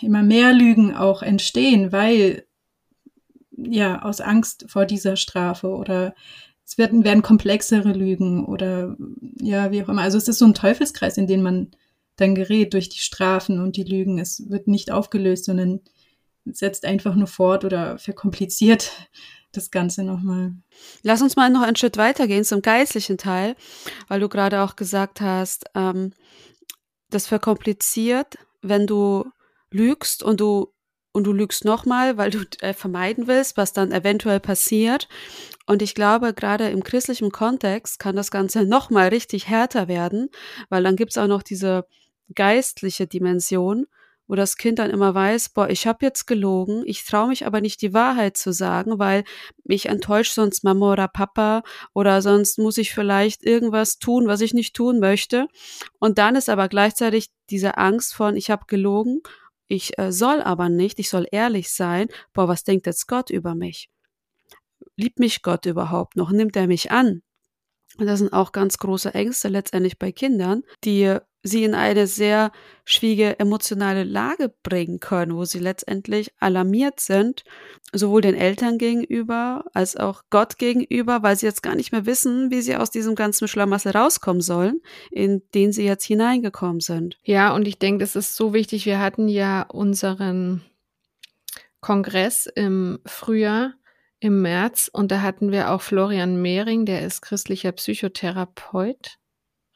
immer 0.00 0.22
mehr 0.22 0.54
Lügen 0.54 0.94
auch 0.94 1.22
entstehen, 1.22 1.92
weil 1.92 2.46
ja 3.50 4.00
aus 4.00 4.22
Angst 4.22 4.64
vor 4.68 4.86
dieser 4.86 5.16
Strafe 5.16 5.68
oder 5.68 6.14
es 6.64 6.78
werden, 6.78 7.04
werden 7.04 7.20
komplexere 7.20 7.92
Lügen 7.92 8.46
oder 8.46 8.96
ja, 9.38 9.70
wie 9.70 9.82
auch 9.82 9.90
immer. 9.90 10.00
Also 10.00 10.16
es 10.16 10.28
ist 10.28 10.38
so 10.38 10.46
ein 10.46 10.54
Teufelskreis, 10.54 11.18
in 11.18 11.26
den 11.26 11.42
man 11.42 11.72
dann 12.16 12.34
gerät 12.34 12.72
durch 12.72 12.88
die 12.88 13.00
Strafen 13.00 13.60
und 13.60 13.76
die 13.76 13.84
Lügen. 13.84 14.18
Es 14.18 14.48
wird 14.48 14.66
nicht 14.66 14.90
aufgelöst, 14.90 15.44
sondern 15.44 15.80
setzt 16.52 16.84
einfach 16.84 17.14
nur 17.14 17.26
fort 17.26 17.64
oder 17.64 17.98
verkompliziert 17.98 18.92
das 19.52 19.70
Ganze 19.70 20.04
nochmal. 20.04 20.52
Lass 21.02 21.22
uns 21.22 21.36
mal 21.36 21.50
noch 21.50 21.62
einen 21.62 21.76
Schritt 21.76 21.96
weitergehen 21.96 22.44
zum 22.44 22.62
geistlichen 22.62 23.18
Teil, 23.18 23.56
weil 24.08 24.20
du 24.20 24.28
gerade 24.28 24.62
auch 24.62 24.76
gesagt 24.76 25.20
hast, 25.20 25.64
ähm, 25.74 26.12
das 27.10 27.26
verkompliziert, 27.26 28.36
wenn 28.62 28.86
du 28.86 29.24
lügst 29.70 30.22
und 30.22 30.40
du 30.40 30.72
und 31.12 31.24
du 31.24 31.32
lügst 31.32 31.64
nochmal, 31.64 32.18
weil 32.18 32.30
du 32.30 32.44
äh, 32.60 32.74
vermeiden 32.74 33.26
willst, 33.26 33.56
was 33.56 33.72
dann 33.72 33.90
eventuell 33.90 34.38
passiert. 34.38 35.08
Und 35.64 35.80
ich 35.80 35.94
glaube, 35.94 36.34
gerade 36.34 36.68
im 36.68 36.84
christlichen 36.84 37.32
Kontext 37.32 37.98
kann 37.98 38.16
das 38.16 38.30
Ganze 38.30 38.64
nochmal 38.66 39.08
richtig 39.08 39.48
härter 39.48 39.88
werden, 39.88 40.28
weil 40.68 40.82
dann 40.82 40.94
gibt's 40.94 41.16
auch 41.16 41.26
noch 41.26 41.42
diese 41.42 41.86
geistliche 42.34 43.06
Dimension, 43.06 43.86
wo 44.28 44.34
das 44.34 44.56
Kind 44.56 44.78
dann 44.78 44.90
immer 44.90 45.14
weiß, 45.14 45.50
boah, 45.50 45.68
ich 45.68 45.86
habe 45.86 46.04
jetzt 46.04 46.26
gelogen, 46.26 46.82
ich 46.84 47.04
traue 47.04 47.28
mich 47.28 47.46
aber 47.46 47.60
nicht 47.60 47.80
die 47.82 47.94
Wahrheit 47.94 48.36
zu 48.36 48.52
sagen, 48.52 48.98
weil 48.98 49.24
mich 49.64 49.86
enttäuscht 49.86 50.32
sonst 50.32 50.64
Mama 50.64 50.92
oder 50.92 51.08
Papa 51.08 51.62
oder 51.94 52.22
sonst 52.22 52.58
muss 52.58 52.78
ich 52.78 52.92
vielleicht 52.92 53.44
irgendwas 53.44 53.98
tun, 53.98 54.26
was 54.26 54.40
ich 54.40 54.54
nicht 54.54 54.74
tun 54.74 54.98
möchte. 54.98 55.46
Und 55.98 56.18
dann 56.18 56.36
ist 56.36 56.48
aber 56.48 56.68
gleichzeitig 56.68 57.30
diese 57.50 57.78
Angst 57.78 58.14
von, 58.14 58.36
ich 58.36 58.50
habe 58.50 58.64
gelogen, 58.66 59.20
ich 59.68 59.98
äh, 59.98 60.12
soll 60.12 60.42
aber 60.42 60.68
nicht, 60.68 60.98
ich 60.98 61.08
soll 61.08 61.26
ehrlich 61.30 61.72
sein, 61.72 62.08
boah, 62.32 62.48
was 62.48 62.64
denkt 62.64 62.86
jetzt 62.86 63.06
Gott 63.08 63.30
über 63.30 63.54
mich? 63.54 63.90
Liebt 64.96 65.18
mich 65.18 65.42
Gott 65.42 65.66
überhaupt 65.66 66.16
noch? 66.16 66.30
Nimmt 66.30 66.56
er 66.56 66.66
mich 66.66 66.90
an? 66.90 67.22
Und 67.98 68.06
das 68.06 68.18
sind 68.18 68.32
auch 68.32 68.52
ganz 68.52 68.78
große 68.78 69.14
Ängste 69.14 69.48
letztendlich 69.48 69.98
bei 69.98 70.12
Kindern, 70.12 70.62
die 70.84 71.18
sie 71.46 71.64
in 71.64 71.74
eine 71.74 72.06
sehr 72.06 72.52
schwierige 72.84 73.38
emotionale 73.38 74.04
Lage 74.04 74.52
bringen 74.62 75.00
können, 75.00 75.34
wo 75.34 75.44
sie 75.44 75.58
letztendlich 75.58 76.32
alarmiert 76.38 77.00
sind, 77.00 77.44
sowohl 77.92 78.20
den 78.20 78.34
Eltern 78.34 78.78
gegenüber 78.78 79.64
als 79.72 79.96
auch 79.96 80.22
Gott 80.30 80.58
gegenüber, 80.58 81.22
weil 81.22 81.36
sie 81.36 81.46
jetzt 81.46 81.62
gar 81.62 81.74
nicht 81.74 81.92
mehr 81.92 82.06
wissen, 82.06 82.50
wie 82.50 82.62
sie 82.62 82.76
aus 82.76 82.90
diesem 82.90 83.14
ganzen 83.14 83.48
Schlamassel 83.48 83.92
rauskommen 83.92 84.42
sollen, 84.42 84.80
in 85.10 85.42
den 85.54 85.72
sie 85.72 85.84
jetzt 85.84 86.04
hineingekommen 86.04 86.80
sind. 86.80 87.18
Ja, 87.24 87.54
und 87.54 87.66
ich 87.66 87.78
denke, 87.78 88.04
das 88.04 88.16
ist 88.16 88.36
so 88.36 88.52
wichtig. 88.52 88.86
Wir 88.86 89.00
hatten 89.00 89.28
ja 89.28 89.62
unseren 89.62 90.62
Kongress 91.80 92.46
im 92.46 92.98
Frühjahr 93.04 93.74
im 94.18 94.42
März 94.42 94.90
und 94.92 95.10
da 95.10 95.22
hatten 95.22 95.52
wir 95.52 95.70
auch 95.70 95.82
Florian 95.82 96.40
Mehring, 96.40 96.86
der 96.86 97.02
ist 97.02 97.20
christlicher 97.20 97.72
Psychotherapeut. 97.72 99.18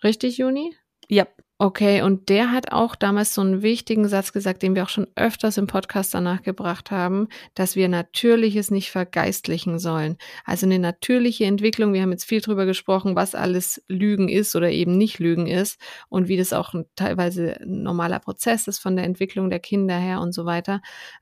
Richtig, 0.03 0.39
Juni? 0.39 0.75
Ja. 1.09 1.27
Okay, 1.62 2.01
und 2.01 2.31
der 2.31 2.53
hat 2.53 2.73
auch 2.73 2.96
damals 2.96 3.35
so 3.35 3.42
einen 3.42 3.61
wichtigen 3.61 4.09
Satz 4.09 4.33
gesagt, 4.33 4.62
den 4.62 4.75
wir 4.75 4.83
auch 4.83 4.88
schon 4.88 5.07
öfters 5.14 5.59
im 5.59 5.66
Podcast 5.66 6.14
danach 6.14 6.40
gebracht 6.40 6.90
haben, 6.90 7.29
dass 7.53 7.77
wir 7.77 7.87
Natürliches 7.90 8.70
nicht 8.70 8.90
vergeistlichen 8.90 9.79
sollen. 9.79 10.16
Also 10.46 10.64
eine 10.64 10.79
natürliche 10.79 11.44
Entwicklung, 11.44 11.92
wir 11.92 12.01
haben 12.01 12.12
jetzt 12.12 12.25
viel 12.25 12.40
drüber 12.40 12.64
gesprochen, 12.64 13.14
was 13.14 13.35
alles 13.35 13.85
Lügen 13.88 14.31
ist 14.31 14.57
oder 14.57 14.70
eben 14.70 14.96
nicht 14.96 15.18
Lügen 15.18 15.46
ist 15.46 15.79
und 16.09 16.29
wie 16.29 16.38
das 16.38 16.55
auch 16.55 16.73
ein, 16.73 16.87
teilweise 16.96 17.61
ein 17.61 17.83
normaler 17.83 18.20
Prozess 18.20 18.66
ist 18.66 18.79
von 18.79 18.96
der 18.96 19.05
Entwicklung 19.05 19.51
der 19.51 19.61
Kinder 19.61 19.99
her 19.99 20.23
und 20.23 20.33
so 20.33 20.46
weiter. 20.46 20.81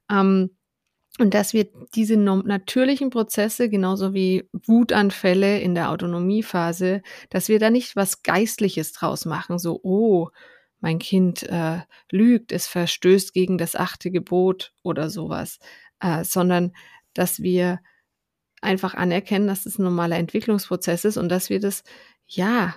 Ähm, 0.09 0.51
und 1.19 1.35
dass 1.35 1.53
wir 1.53 1.69
diese 1.95 2.17
natürlichen 2.17 3.11
Prozesse, 3.11 3.69
genauso 3.69 4.15
wie 4.15 4.49
Wutanfälle 4.53 5.61
in 5.61 5.75
der 5.75 5.91
Autonomiephase, 5.91 7.03
dass 7.31 7.49
wir 7.49 7.59
da 7.59 7.71
nicht 7.71 7.97
was 7.97 8.23
Geistliches 8.23 8.93
draus 8.93 9.25
machen, 9.25 9.59
so, 9.59 9.81
oh, 9.83 10.29
mein 10.81 10.99
Kind 10.99 11.43
äh, 11.45 11.81
lügt, 12.11 12.53
es 12.53 12.67
verstößt 12.69 13.33
gegen 13.33 13.59
das 13.59 13.75
achte 13.75 14.11
Gebot 14.11 14.73
oder 14.83 15.11
sowas, 15.11 15.59
äh, 16.01 16.23
sondern 16.25 16.73
dass 17.15 17.43
wir 17.43 17.81
einfach 18.61 18.95
anerkennen, 18.95 19.49
dass 19.49 19.65
das 19.65 19.79
ein 19.79 19.85
normaler 19.85 20.17
Entwicklungsprozess 20.17 21.05
ist 21.05 21.17
und 21.17 21.29
dass 21.29 21.51
wir 21.51 21.61
das, 21.61 21.83
ja, 22.27 22.77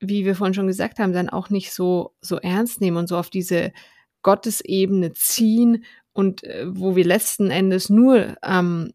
wie 0.00 0.24
wir 0.24 0.36
vorhin 0.36 0.54
schon 0.54 0.66
gesagt 0.66 0.98
haben, 0.98 1.12
dann 1.12 1.28
auch 1.28 1.50
nicht 1.50 1.72
so, 1.72 2.14
so 2.20 2.38
ernst 2.38 2.80
nehmen 2.80 2.96
und 2.96 3.08
so 3.08 3.18
auf 3.18 3.30
diese 3.30 3.72
Gottesebene 4.22 5.12
ziehen 5.12 5.84
und 6.18 6.42
äh, 6.42 6.64
wo 6.66 6.96
wir 6.96 7.04
letzten 7.04 7.48
Endes 7.52 7.90
nur, 7.90 8.34
ähm, 8.42 8.92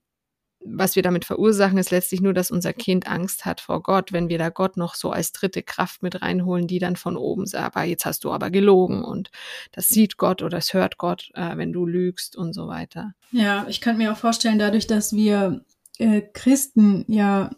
was 0.60 0.98
wir 0.98 1.04
damit 1.04 1.24
verursachen, 1.24 1.78
ist 1.78 1.90
letztlich 1.90 2.20
nur, 2.20 2.34
dass 2.34 2.52
unser 2.52 2.74
Kind 2.74 3.08
Angst 3.08 3.46
hat 3.46 3.62
vor 3.62 3.82
Gott, 3.82 4.12
wenn 4.12 4.28
wir 4.28 4.38
da 4.38 4.50
Gott 4.50 4.76
noch 4.76 4.94
so 4.94 5.10
als 5.10 5.32
dritte 5.32 5.64
Kraft 5.64 6.04
mit 6.04 6.22
reinholen, 6.22 6.68
die 6.68 6.80
dann 6.80 6.98
von 6.98 7.16
oben 7.16 7.46
sagt, 7.46 7.78
aber 7.78 7.86
jetzt 7.86 8.04
hast 8.04 8.26
du 8.26 8.34
aber 8.34 8.50
gelogen 8.50 9.06
und 9.06 9.32
das 9.72 9.88
sieht 9.88 10.18
Gott 10.18 10.42
oder 10.42 10.58
das 10.58 10.74
hört 10.74 10.98
Gott, 10.98 11.32
äh, 11.34 11.56
wenn 11.56 11.72
du 11.72 11.86
lügst 11.86 12.36
und 12.36 12.52
so 12.52 12.68
weiter. 12.68 13.14
Ja, 13.32 13.66
ich 13.70 13.80
könnte 13.80 14.00
mir 14.00 14.12
auch 14.12 14.18
vorstellen, 14.18 14.60
dadurch, 14.60 14.88
dass 14.88 15.14
wir 15.14 15.64
äh, 16.00 16.24
Christen 16.34 17.06
ja 17.08 17.52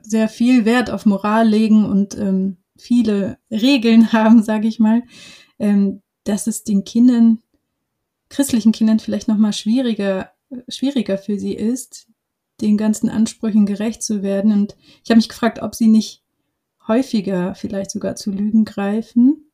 sehr 0.00 0.30
viel 0.30 0.64
Wert 0.64 0.88
auf 0.88 1.04
Moral 1.04 1.46
legen 1.46 1.84
und 1.84 2.16
ähm, 2.16 2.56
viele 2.78 3.36
Regeln 3.50 4.10
haben, 4.14 4.42
sage 4.42 4.68
ich 4.68 4.78
mal, 4.78 5.02
ähm, 5.58 6.00
dass 6.24 6.46
es 6.46 6.64
den 6.64 6.84
Kindern 6.84 7.42
christlichen 8.28 8.72
Kindern 8.72 8.98
vielleicht 8.98 9.28
noch 9.28 9.36
mal 9.36 9.52
schwieriger, 9.52 10.32
schwieriger 10.68 11.18
für 11.18 11.38
sie 11.38 11.54
ist, 11.54 12.08
den 12.60 12.76
ganzen 12.76 13.08
Ansprüchen 13.08 13.66
gerecht 13.66 14.02
zu 14.02 14.22
werden. 14.22 14.52
Und 14.52 14.76
ich 15.04 15.10
habe 15.10 15.18
mich 15.18 15.28
gefragt, 15.28 15.60
ob 15.62 15.74
sie 15.74 15.88
nicht 15.88 16.22
häufiger 16.88 17.54
vielleicht 17.54 17.90
sogar 17.90 18.16
zu 18.16 18.30
Lügen 18.30 18.64
greifen, 18.64 19.50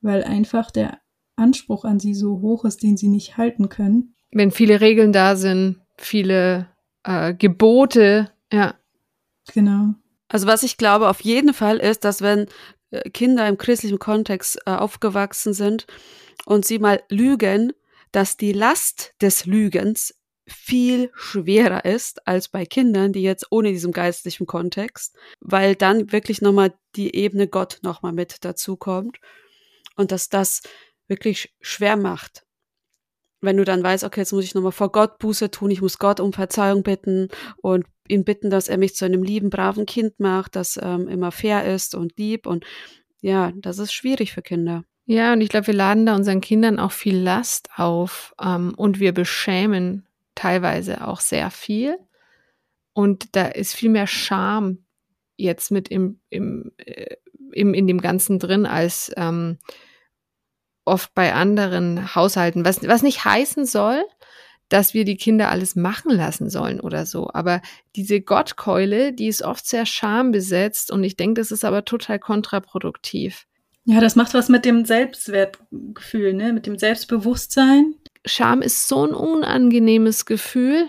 weil 0.00 0.24
einfach 0.24 0.70
der 0.70 0.98
Anspruch 1.36 1.84
an 1.84 2.00
sie 2.00 2.14
so 2.14 2.40
hoch 2.40 2.64
ist, 2.64 2.82
den 2.82 2.96
sie 2.96 3.08
nicht 3.08 3.36
halten 3.36 3.68
können. 3.68 4.14
Wenn 4.30 4.50
viele 4.50 4.80
Regeln 4.80 5.12
da 5.12 5.36
sind, 5.36 5.80
viele 5.96 6.68
äh, 7.04 7.34
Gebote, 7.34 8.30
ja. 8.52 8.74
Genau. 9.52 9.94
Also 10.28 10.46
was 10.46 10.62
ich 10.62 10.76
glaube 10.76 11.08
auf 11.08 11.20
jeden 11.20 11.52
Fall 11.52 11.78
ist, 11.78 12.04
dass 12.04 12.22
wenn 12.22 12.46
äh, 12.90 13.10
Kinder 13.10 13.46
im 13.48 13.58
christlichen 13.58 13.98
Kontext 13.98 14.58
äh, 14.66 14.70
aufgewachsen 14.70 15.52
sind 15.52 15.86
und 16.46 16.64
sie 16.64 16.78
mal 16.78 17.02
lügen, 17.08 17.72
dass 18.12 18.36
die 18.36 18.52
Last 18.52 19.14
des 19.20 19.46
Lügens 19.46 20.14
viel 20.48 21.10
schwerer 21.14 21.84
ist 21.84 22.26
als 22.26 22.48
bei 22.48 22.66
Kindern, 22.66 23.12
die 23.12 23.22
jetzt 23.22 23.46
ohne 23.50 23.70
diesem 23.70 23.92
geistlichen 23.92 24.46
Kontext, 24.46 25.16
weil 25.40 25.74
dann 25.74 26.12
wirklich 26.12 26.42
nochmal 26.42 26.74
die 26.96 27.14
Ebene 27.14 27.48
Gott 27.48 27.78
nochmal 27.82 28.12
mit 28.12 28.44
dazu 28.44 28.76
kommt 28.76 29.18
und 29.96 30.12
dass 30.12 30.28
das 30.28 30.62
wirklich 31.08 31.54
schwer 31.60 31.96
macht. 31.96 32.44
Wenn 33.40 33.56
du 33.56 33.64
dann 33.64 33.82
weißt, 33.82 34.04
okay, 34.04 34.20
jetzt 34.20 34.32
muss 34.32 34.44
ich 34.44 34.54
nochmal 34.54 34.72
vor 34.72 34.92
Gott 34.92 35.18
Buße 35.18 35.50
tun, 35.50 35.70
ich 35.70 35.82
muss 35.82 35.98
Gott 35.98 36.20
um 36.20 36.32
Verzeihung 36.32 36.82
bitten 36.82 37.28
und 37.56 37.86
ihn 38.08 38.24
bitten, 38.24 38.50
dass 38.50 38.68
er 38.68 38.78
mich 38.78 38.94
zu 38.94 39.04
einem 39.04 39.22
lieben, 39.22 39.50
braven 39.50 39.86
Kind 39.86 40.20
macht, 40.20 40.54
das 40.54 40.78
ähm, 40.80 41.08
immer 41.08 41.32
fair 41.32 41.72
ist 41.72 41.94
und 41.94 42.16
lieb 42.18 42.46
und 42.46 42.64
ja, 43.20 43.52
das 43.56 43.78
ist 43.78 43.92
schwierig 43.92 44.32
für 44.32 44.42
Kinder. 44.42 44.84
Ja, 45.06 45.32
und 45.32 45.40
ich 45.40 45.48
glaube, 45.48 45.66
wir 45.66 45.74
laden 45.74 46.06
da 46.06 46.14
unseren 46.14 46.40
Kindern 46.40 46.78
auch 46.78 46.92
viel 46.92 47.16
Last 47.16 47.70
auf 47.76 48.34
ähm, 48.40 48.74
und 48.76 49.00
wir 49.00 49.12
beschämen 49.12 50.06
teilweise 50.34 51.06
auch 51.06 51.20
sehr 51.20 51.50
viel. 51.50 51.98
Und 52.92 53.34
da 53.34 53.46
ist 53.46 53.74
viel 53.74 53.90
mehr 53.90 54.06
Scham 54.06 54.84
jetzt 55.36 55.70
mit 55.70 55.88
im, 55.88 56.20
im, 56.30 56.72
äh, 56.76 57.16
im, 57.52 57.74
in 57.74 57.86
dem 57.86 58.00
Ganzen 58.00 58.38
drin 58.38 58.66
als 58.66 59.12
ähm, 59.16 59.58
oft 60.84 61.14
bei 61.14 61.32
anderen 61.34 62.14
Haushalten. 62.14 62.64
Was, 62.64 62.86
was 62.86 63.02
nicht 63.02 63.24
heißen 63.24 63.66
soll, 63.66 64.04
dass 64.68 64.94
wir 64.94 65.04
die 65.04 65.16
Kinder 65.16 65.50
alles 65.50 65.76
machen 65.76 66.12
lassen 66.12 66.48
sollen 66.48 66.80
oder 66.80 67.06
so. 67.06 67.30
Aber 67.32 67.60
diese 67.94 68.20
Gottkeule, 68.20 69.12
die 69.12 69.26
ist 69.26 69.42
oft 69.42 69.66
sehr 69.66 69.84
schambesetzt 69.84 70.90
und 70.90 71.04
ich 71.04 71.16
denke, 71.16 71.40
das 71.40 71.50
ist 71.50 71.64
aber 71.64 71.84
total 71.84 72.18
kontraproduktiv. 72.18 73.46
Ja, 73.84 74.00
das 74.00 74.16
macht 74.16 74.34
was 74.34 74.48
mit 74.48 74.64
dem 74.64 74.84
Selbstwertgefühl, 74.84 76.34
ne? 76.34 76.52
mit 76.52 76.66
dem 76.66 76.78
Selbstbewusstsein. 76.78 77.94
Scham 78.24 78.62
ist 78.62 78.86
so 78.86 79.04
ein 79.04 79.14
unangenehmes 79.14 80.24
Gefühl. 80.24 80.88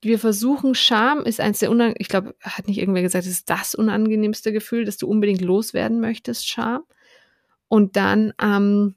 Wir 0.00 0.18
versuchen, 0.18 0.74
Scham 0.74 1.24
ist 1.24 1.40
eins 1.40 1.60
der 1.60 1.70
unangenehm, 1.70 1.96
ich 2.00 2.08
glaube, 2.08 2.34
hat 2.40 2.66
nicht 2.66 2.78
irgendwer 2.78 3.02
gesagt, 3.02 3.24
es 3.24 3.30
ist 3.30 3.50
das 3.50 3.74
unangenehmste 3.74 4.52
Gefühl, 4.52 4.84
dass 4.84 4.96
du 4.96 5.06
unbedingt 5.06 5.40
loswerden 5.40 6.00
möchtest, 6.00 6.48
Scham. 6.48 6.82
Und 7.68 7.96
dann 7.96 8.32
ähm, 8.42 8.96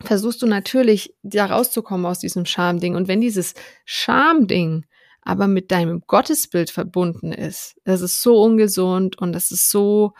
versuchst 0.00 0.42
du 0.42 0.46
natürlich, 0.46 1.14
da 1.22 1.46
rauszukommen 1.46 2.06
aus 2.06 2.18
diesem 2.18 2.46
Schamding. 2.46 2.96
Und 2.96 3.06
wenn 3.06 3.20
dieses 3.20 3.54
Schamding 3.84 4.84
aber 5.22 5.46
mit 5.46 5.70
deinem 5.70 6.02
Gottesbild 6.06 6.70
verbunden 6.70 7.32
ist. 7.32 7.76
Das 7.84 8.00
ist 8.00 8.20
so 8.22 8.42
ungesund 8.42 9.18
und 9.18 9.32
das 9.32 9.50
ist 9.50 9.70
so, 9.70 10.14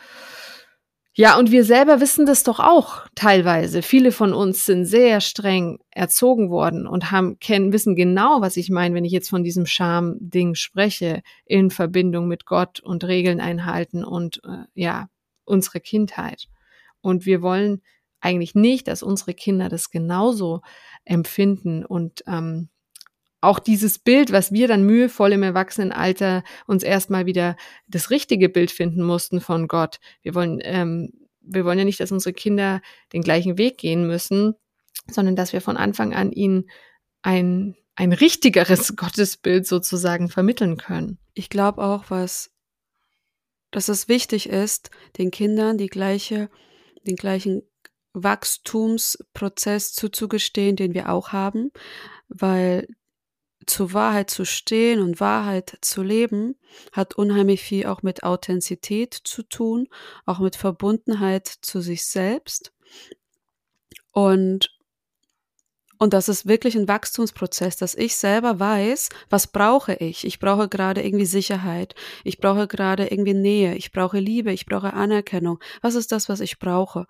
ja, 1.14 1.38
und 1.38 1.50
wir 1.50 1.64
selber 1.64 2.00
wissen 2.00 2.24
das 2.24 2.42
doch 2.42 2.58
auch 2.58 3.06
teilweise. 3.14 3.82
Viele 3.82 4.12
von 4.12 4.32
uns 4.32 4.64
sind 4.64 4.86
sehr 4.86 5.20
streng 5.20 5.78
erzogen 5.90 6.48
worden 6.48 6.86
und 6.86 7.10
haben 7.10 7.38
kennen 7.38 7.72
wissen 7.74 7.96
genau, 7.96 8.40
was 8.40 8.56
ich 8.56 8.70
meine, 8.70 8.94
wenn 8.94 9.04
ich 9.04 9.12
jetzt 9.12 9.28
von 9.28 9.44
diesem 9.44 9.66
Scham-Ding 9.66 10.54
spreche 10.54 11.22
in 11.44 11.70
Verbindung 11.70 12.28
mit 12.28 12.46
Gott 12.46 12.80
und 12.80 13.04
Regeln 13.04 13.40
einhalten 13.40 14.04
und 14.04 14.40
äh, 14.44 14.64
ja 14.74 15.08
unsere 15.44 15.80
Kindheit. 15.80 16.48
Und 17.02 17.26
wir 17.26 17.42
wollen 17.42 17.82
eigentlich 18.20 18.54
nicht, 18.54 18.88
dass 18.88 19.02
unsere 19.02 19.34
Kinder 19.34 19.68
das 19.68 19.90
genauso 19.90 20.62
empfinden 21.04 21.84
und 21.84 22.22
ähm, 22.26 22.70
auch 23.42 23.58
dieses 23.58 23.98
Bild, 23.98 24.32
was 24.32 24.52
wir 24.52 24.68
dann 24.68 24.84
mühevoll 24.84 25.32
im 25.32 25.42
Erwachsenenalter 25.42 26.44
uns 26.66 26.82
erstmal 26.82 27.26
wieder 27.26 27.56
das 27.88 28.10
richtige 28.10 28.48
Bild 28.48 28.70
finden 28.70 29.02
mussten 29.02 29.40
von 29.40 29.68
Gott. 29.68 29.98
Wir 30.22 30.34
wollen, 30.34 30.60
ähm, 30.62 31.12
wir 31.40 31.64
wollen 31.64 31.78
ja 31.78 31.84
nicht, 31.84 31.98
dass 32.00 32.12
unsere 32.12 32.32
Kinder 32.32 32.80
den 33.12 33.22
gleichen 33.22 33.58
Weg 33.58 33.78
gehen 33.78 34.06
müssen, 34.06 34.54
sondern 35.10 35.34
dass 35.34 35.52
wir 35.52 35.60
von 35.60 35.76
Anfang 35.76 36.14
an 36.14 36.30
ihnen 36.30 36.70
ein, 37.22 37.76
ein 37.96 38.12
richtigeres 38.12 38.94
Gottesbild 38.96 39.66
sozusagen 39.66 40.28
vermitteln 40.28 40.76
können. 40.76 41.18
Ich 41.34 41.50
glaube 41.50 41.82
auch, 41.82 42.04
was, 42.10 42.52
dass 43.72 43.88
es 43.88 44.06
wichtig 44.06 44.48
ist, 44.48 44.90
den 45.18 45.32
Kindern 45.32 45.78
die 45.78 45.88
gleiche, 45.88 46.48
den 47.08 47.16
gleichen 47.16 47.62
Wachstumsprozess 48.12 49.94
zuzugestehen, 49.94 50.76
den 50.76 50.94
wir 50.94 51.10
auch 51.10 51.32
haben, 51.32 51.72
weil 52.28 52.86
zur 53.66 53.92
Wahrheit 53.92 54.30
zu 54.30 54.44
stehen 54.44 55.00
und 55.00 55.20
Wahrheit 55.20 55.78
zu 55.80 56.02
leben, 56.02 56.56
hat 56.92 57.14
unheimlich 57.14 57.62
viel 57.62 57.86
auch 57.86 58.02
mit 58.02 58.22
Authentizität 58.22 59.14
zu 59.14 59.42
tun, 59.42 59.88
auch 60.26 60.38
mit 60.38 60.56
Verbundenheit 60.56 61.46
zu 61.46 61.80
sich 61.80 62.04
selbst. 62.04 62.72
Und, 64.10 64.70
und 65.98 66.12
das 66.12 66.28
ist 66.28 66.46
wirklich 66.46 66.76
ein 66.76 66.88
Wachstumsprozess, 66.88 67.76
dass 67.76 67.94
ich 67.94 68.16
selber 68.16 68.58
weiß, 68.58 69.08
was 69.30 69.46
brauche 69.46 69.94
ich. 69.94 70.26
Ich 70.26 70.38
brauche 70.38 70.68
gerade 70.68 71.02
irgendwie 71.02 71.26
Sicherheit. 71.26 71.94
Ich 72.24 72.38
brauche 72.38 72.66
gerade 72.66 73.06
irgendwie 73.06 73.34
Nähe. 73.34 73.74
Ich 73.74 73.92
brauche 73.92 74.18
Liebe. 74.18 74.52
Ich 74.52 74.66
brauche 74.66 74.92
Anerkennung. 74.92 75.58
Was 75.80 75.94
ist 75.94 76.12
das, 76.12 76.28
was 76.28 76.40
ich 76.40 76.58
brauche? 76.58 77.06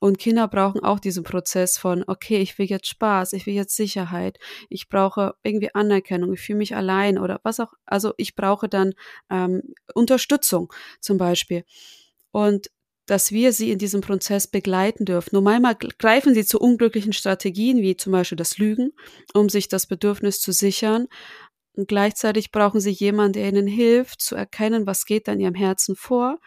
Und 0.00 0.18
Kinder 0.18 0.48
brauchen 0.48 0.82
auch 0.82 1.00
diesen 1.00 1.24
Prozess 1.24 1.78
von, 1.78 2.04
okay, 2.06 2.38
ich 2.38 2.58
will 2.58 2.66
jetzt 2.66 2.86
Spaß, 2.88 3.32
ich 3.32 3.46
will 3.46 3.54
jetzt 3.54 3.76
Sicherheit, 3.76 4.38
ich 4.68 4.88
brauche 4.88 5.34
irgendwie 5.42 5.74
Anerkennung, 5.74 6.32
ich 6.32 6.40
fühle 6.40 6.58
mich 6.58 6.76
allein 6.76 7.18
oder 7.18 7.40
was 7.42 7.60
auch, 7.60 7.72
also 7.86 8.14
ich 8.16 8.34
brauche 8.34 8.68
dann 8.68 8.94
ähm, 9.30 9.62
Unterstützung 9.94 10.72
zum 11.00 11.18
Beispiel. 11.18 11.64
Und 12.30 12.70
dass 13.06 13.32
wir 13.32 13.52
sie 13.52 13.72
in 13.72 13.78
diesem 13.78 14.02
Prozess 14.02 14.46
begleiten 14.46 15.06
dürfen. 15.06 15.30
Nur 15.32 15.42
manchmal 15.42 15.76
greifen 15.76 16.34
sie 16.34 16.44
zu 16.44 16.60
unglücklichen 16.60 17.14
Strategien, 17.14 17.80
wie 17.80 17.96
zum 17.96 18.12
Beispiel 18.12 18.36
das 18.36 18.58
Lügen, 18.58 18.92
um 19.32 19.48
sich 19.48 19.68
das 19.68 19.86
Bedürfnis 19.86 20.42
zu 20.42 20.52
sichern. 20.52 21.08
Und 21.72 21.88
gleichzeitig 21.88 22.52
brauchen 22.52 22.80
sie 22.80 22.90
jemanden, 22.90 23.34
der 23.34 23.48
ihnen 23.48 23.66
hilft, 23.66 24.20
zu 24.20 24.36
erkennen, 24.36 24.86
was 24.86 25.06
geht 25.06 25.26
da 25.26 25.32
in 25.32 25.40
ihrem 25.40 25.54
Herzen 25.54 25.96
vor 25.96 26.38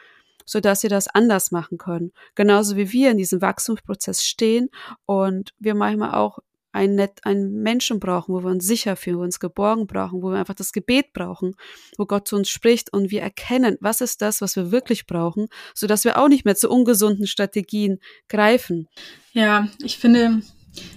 sodass 0.52 0.82
sie 0.82 0.90
das 0.90 1.08
anders 1.08 1.52
machen 1.52 1.78
können. 1.78 2.12
Genauso 2.36 2.76
wie 2.76 2.92
wir 2.92 3.12
in 3.12 3.18
diesem 3.18 3.42
Wachstumsprozess 3.42 4.26
stehen 4.26 4.68
und 5.06 5.54
wir 5.60 5.76
manchmal 5.76 6.14
auch 6.14 6.40
einen, 6.74 6.96
Net, 6.96 7.20
einen 7.24 7.62
Menschen 7.62 8.02
brauchen, 8.02 8.34
wo 8.34 8.44
wir 8.44 8.52
uns 8.52 8.68
sicher 8.68 8.98
fühlen, 8.98 9.16
wo 9.16 9.22
wir 9.22 9.26
uns 9.26 9.40
geborgen 9.40 9.88
brauchen, 9.88 10.22
wo 10.22 10.30
wir 10.30 10.40
einfach 10.40 10.54
das 10.54 10.74
Gebet 10.74 11.14
brauchen, 11.14 11.56
wo 11.98 12.06
Gott 12.06 12.28
zu 12.28 12.36
uns 12.36 12.50
spricht 12.50 12.92
und 12.92 13.12
wir 13.12 13.22
erkennen, 13.22 13.78
was 13.80 14.02
ist 14.02 14.22
das, 14.22 14.42
was 14.42 14.58
wir 14.58 14.74
wirklich 14.74 15.08
brauchen, 15.08 15.48
sodass 15.74 16.04
wir 16.04 16.18
auch 16.18 16.28
nicht 16.28 16.44
mehr 16.44 16.56
zu 16.58 16.70
ungesunden 16.70 17.28
Strategien 17.28 18.00
greifen. 18.28 18.90
Ja, 19.32 19.70
ich 19.82 20.00
finde, 20.00 20.42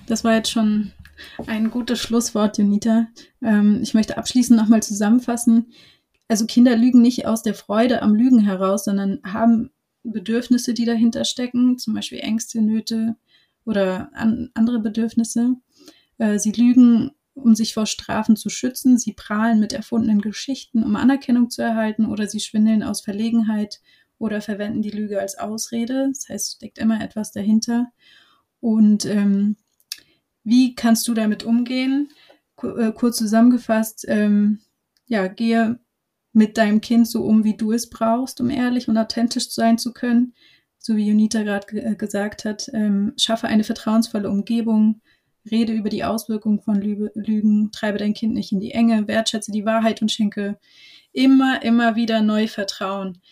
das 0.09 0.25
war 0.25 0.35
jetzt 0.35 0.51
schon 0.51 0.91
ein 1.47 1.71
gutes 1.71 2.01
Schlusswort, 2.01 2.59
Junita. 2.59 3.07
Ähm, 3.41 3.79
ich 3.83 3.95
möchte 3.95 4.19
abschließend 4.19 4.59
nochmal 4.59 4.83
zusammenfassen 4.83 5.73
also 6.29 6.47
Kinder 6.47 6.77
lügen 6.77 7.03
nicht 7.03 7.27
aus 7.27 7.43
der 7.43 7.55
Freude 7.55 8.03
am 8.03 8.15
Lügen 8.15 8.41
heraus, 8.41 8.85
sondern 8.85 9.21
haben 9.25 9.71
Bedürfnisse, 10.03 10.75
die 10.75 10.85
dahinter 10.85 11.25
stecken, 11.25 11.79
zum 11.79 11.95
Beispiel 11.95 12.21
Ängste, 12.21 12.61
Nöte 12.61 13.17
oder 13.65 14.11
an, 14.15 14.51
andere 14.55 14.79
Bedürfnisse. 14.79 15.57
Äh, 16.19 16.39
sie 16.39 16.53
lügen, 16.53 17.13
um 17.35 17.55
sich 17.55 17.75
vor 17.75 17.87
Strafen 17.87 18.37
zu 18.37 18.49
schützen. 18.49 18.99
Sie 18.99 19.13
prahlen 19.13 19.61
mit 19.61 19.73
erfundenen 19.73 20.21
Geschichten, 20.21 20.85
um 20.85 20.97
Anerkennung 20.97 21.51
zu 21.51 21.63
erhalten, 21.63 22.07
oder 22.07 22.29
sie 22.29 22.41
schwindeln 22.41 22.83
aus 22.83 23.01
Verlegenheit 23.01 23.81
oder 24.19 24.41
verwenden 24.41 24.83
die 24.83 24.91
Lüge 24.91 25.21
als 25.21 25.39
Ausrede. 25.39 26.09
Das 26.09 26.29
heißt, 26.29 26.57
steckt 26.57 26.79
immer 26.79 27.03
etwas 27.03 27.33
dahinter. 27.33 27.91
Und 28.61 29.05
ähm, 29.07 29.57
wie 30.45 30.75
kannst 30.75 31.09
du 31.09 31.15
damit 31.15 31.43
umgehen? 31.43 32.09
Kur 32.57 32.79
äh, 32.79 32.93
kurz 32.93 33.17
zusammengefasst, 33.17 34.05
ähm, 34.09 34.61
ja, 35.07 35.27
gehe 35.27 35.81
mit 36.35 36.59
deinem 36.59 36.81
Kind 36.81 37.09
so 37.09 37.25
um, 37.25 37.45
wie 37.45 37.57
du 37.57 37.73
es 37.73 37.89
brauchst, 37.89 38.41
um 38.41 38.51
ehrlich 38.51 38.89
und 38.89 38.99
authentisch 38.99 39.49
sein 39.51 39.79
zu 39.79 39.93
können. 39.93 40.35
So 40.79 40.97
wie 40.97 41.07
Junita 41.07 41.43
gerade 41.43 41.67
äh, 41.79 41.95
gesagt 41.95 42.45
hat, 42.45 42.69
ähm, 42.75 43.15
schaffe 43.17 43.47
eine 43.47 43.65
vertrauensvolle 43.65 44.29
Umgebung, 44.29 45.01
rede 45.51 45.73
über 45.73 45.89
die 45.89 46.05
Auswirkungen 46.05 46.61
von 46.61 46.81
Lüge, 46.81 47.13
Lügen, 47.15 47.71
treibe 47.73 47.99
dein 47.99 48.15
Kind 48.15 48.35
nicht 48.35 48.53
in 48.53 48.61
die 48.61 48.73
Enge, 48.73 49.09
wertschätze 49.09 49.53
die 49.53 49.65
Wahrheit 49.65 50.03
und 50.03 50.11
schenke 50.11 50.59
immer, 51.13 51.63
immer 51.63 51.97
wieder 51.97 52.21
neu 52.21 52.49
Vertrauen. 52.49 53.23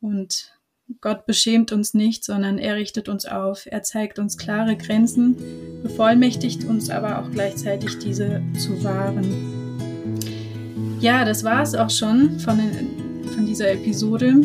Und 0.00 0.52
Gott 1.00 1.24
beschämt 1.24 1.72
uns 1.72 1.94
nicht, 1.94 2.24
sondern 2.24 2.58
er 2.58 2.76
richtet 2.76 3.08
uns 3.08 3.24
auf. 3.24 3.66
Er 3.66 3.82
zeigt 3.82 4.18
uns 4.18 4.36
klare 4.36 4.76
Grenzen, 4.76 5.36
bevollmächtigt 5.82 6.64
uns 6.64 6.90
aber 6.90 7.20
auch 7.20 7.30
gleichzeitig 7.30 7.98
diese 7.98 8.42
zu 8.58 8.84
wahren. 8.84 9.59
Ja, 11.00 11.24
das 11.24 11.42
war 11.44 11.62
es 11.62 11.74
auch 11.74 11.90
schon 11.90 12.38
von, 12.40 12.58
von 13.34 13.46
dieser 13.46 13.72
Episode 13.72 14.42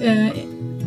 äh, 0.00 0.30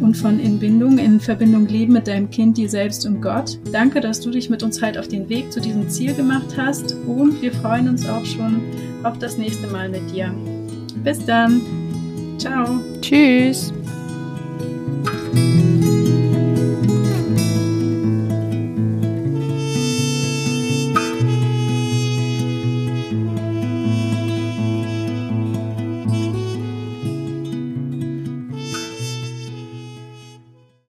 und 0.02 0.16
von 0.16 0.40
In 0.40 0.60
Bindung, 0.60 0.98
in 0.98 1.20
Verbindung 1.20 1.68
Leben 1.68 1.94
mit 1.94 2.08
deinem 2.08 2.30
Kind, 2.30 2.58
dir 2.58 2.70
selbst 2.70 3.06
und 3.06 3.22
Gott. 3.22 3.58
Danke, 3.72 4.02
dass 4.02 4.20
du 4.20 4.30
dich 4.30 4.50
mit 4.50 4.62
uns 4.62 4.82
halt 4.82 4.98
auf 4.98 5.08
den 5.08 5.30
Weg 5.30 5.52
zu 5.52 5.62
diesem 5.62 5.90
Ziel 5.90 6.14
gemacht 6.14 6.58
hast 6.58 6.96
und 7.08 7.42
wir 7.42 7.54
freuen 7.54 7.88
uns 7.88 8.08
auch 8.08 8.26
schon 8.26 8.62
auf 9.04 9.18
das 9.20 9.38
nächste 9.38 9.68
Mal 9.68 9.90
mit 9.90 10.12
dir. 10.14 10.34
Bis 11.04 11.26
dann. 11.26 11.62
Ciao. 12.38 12.80
Tschüss. 13.02 13.72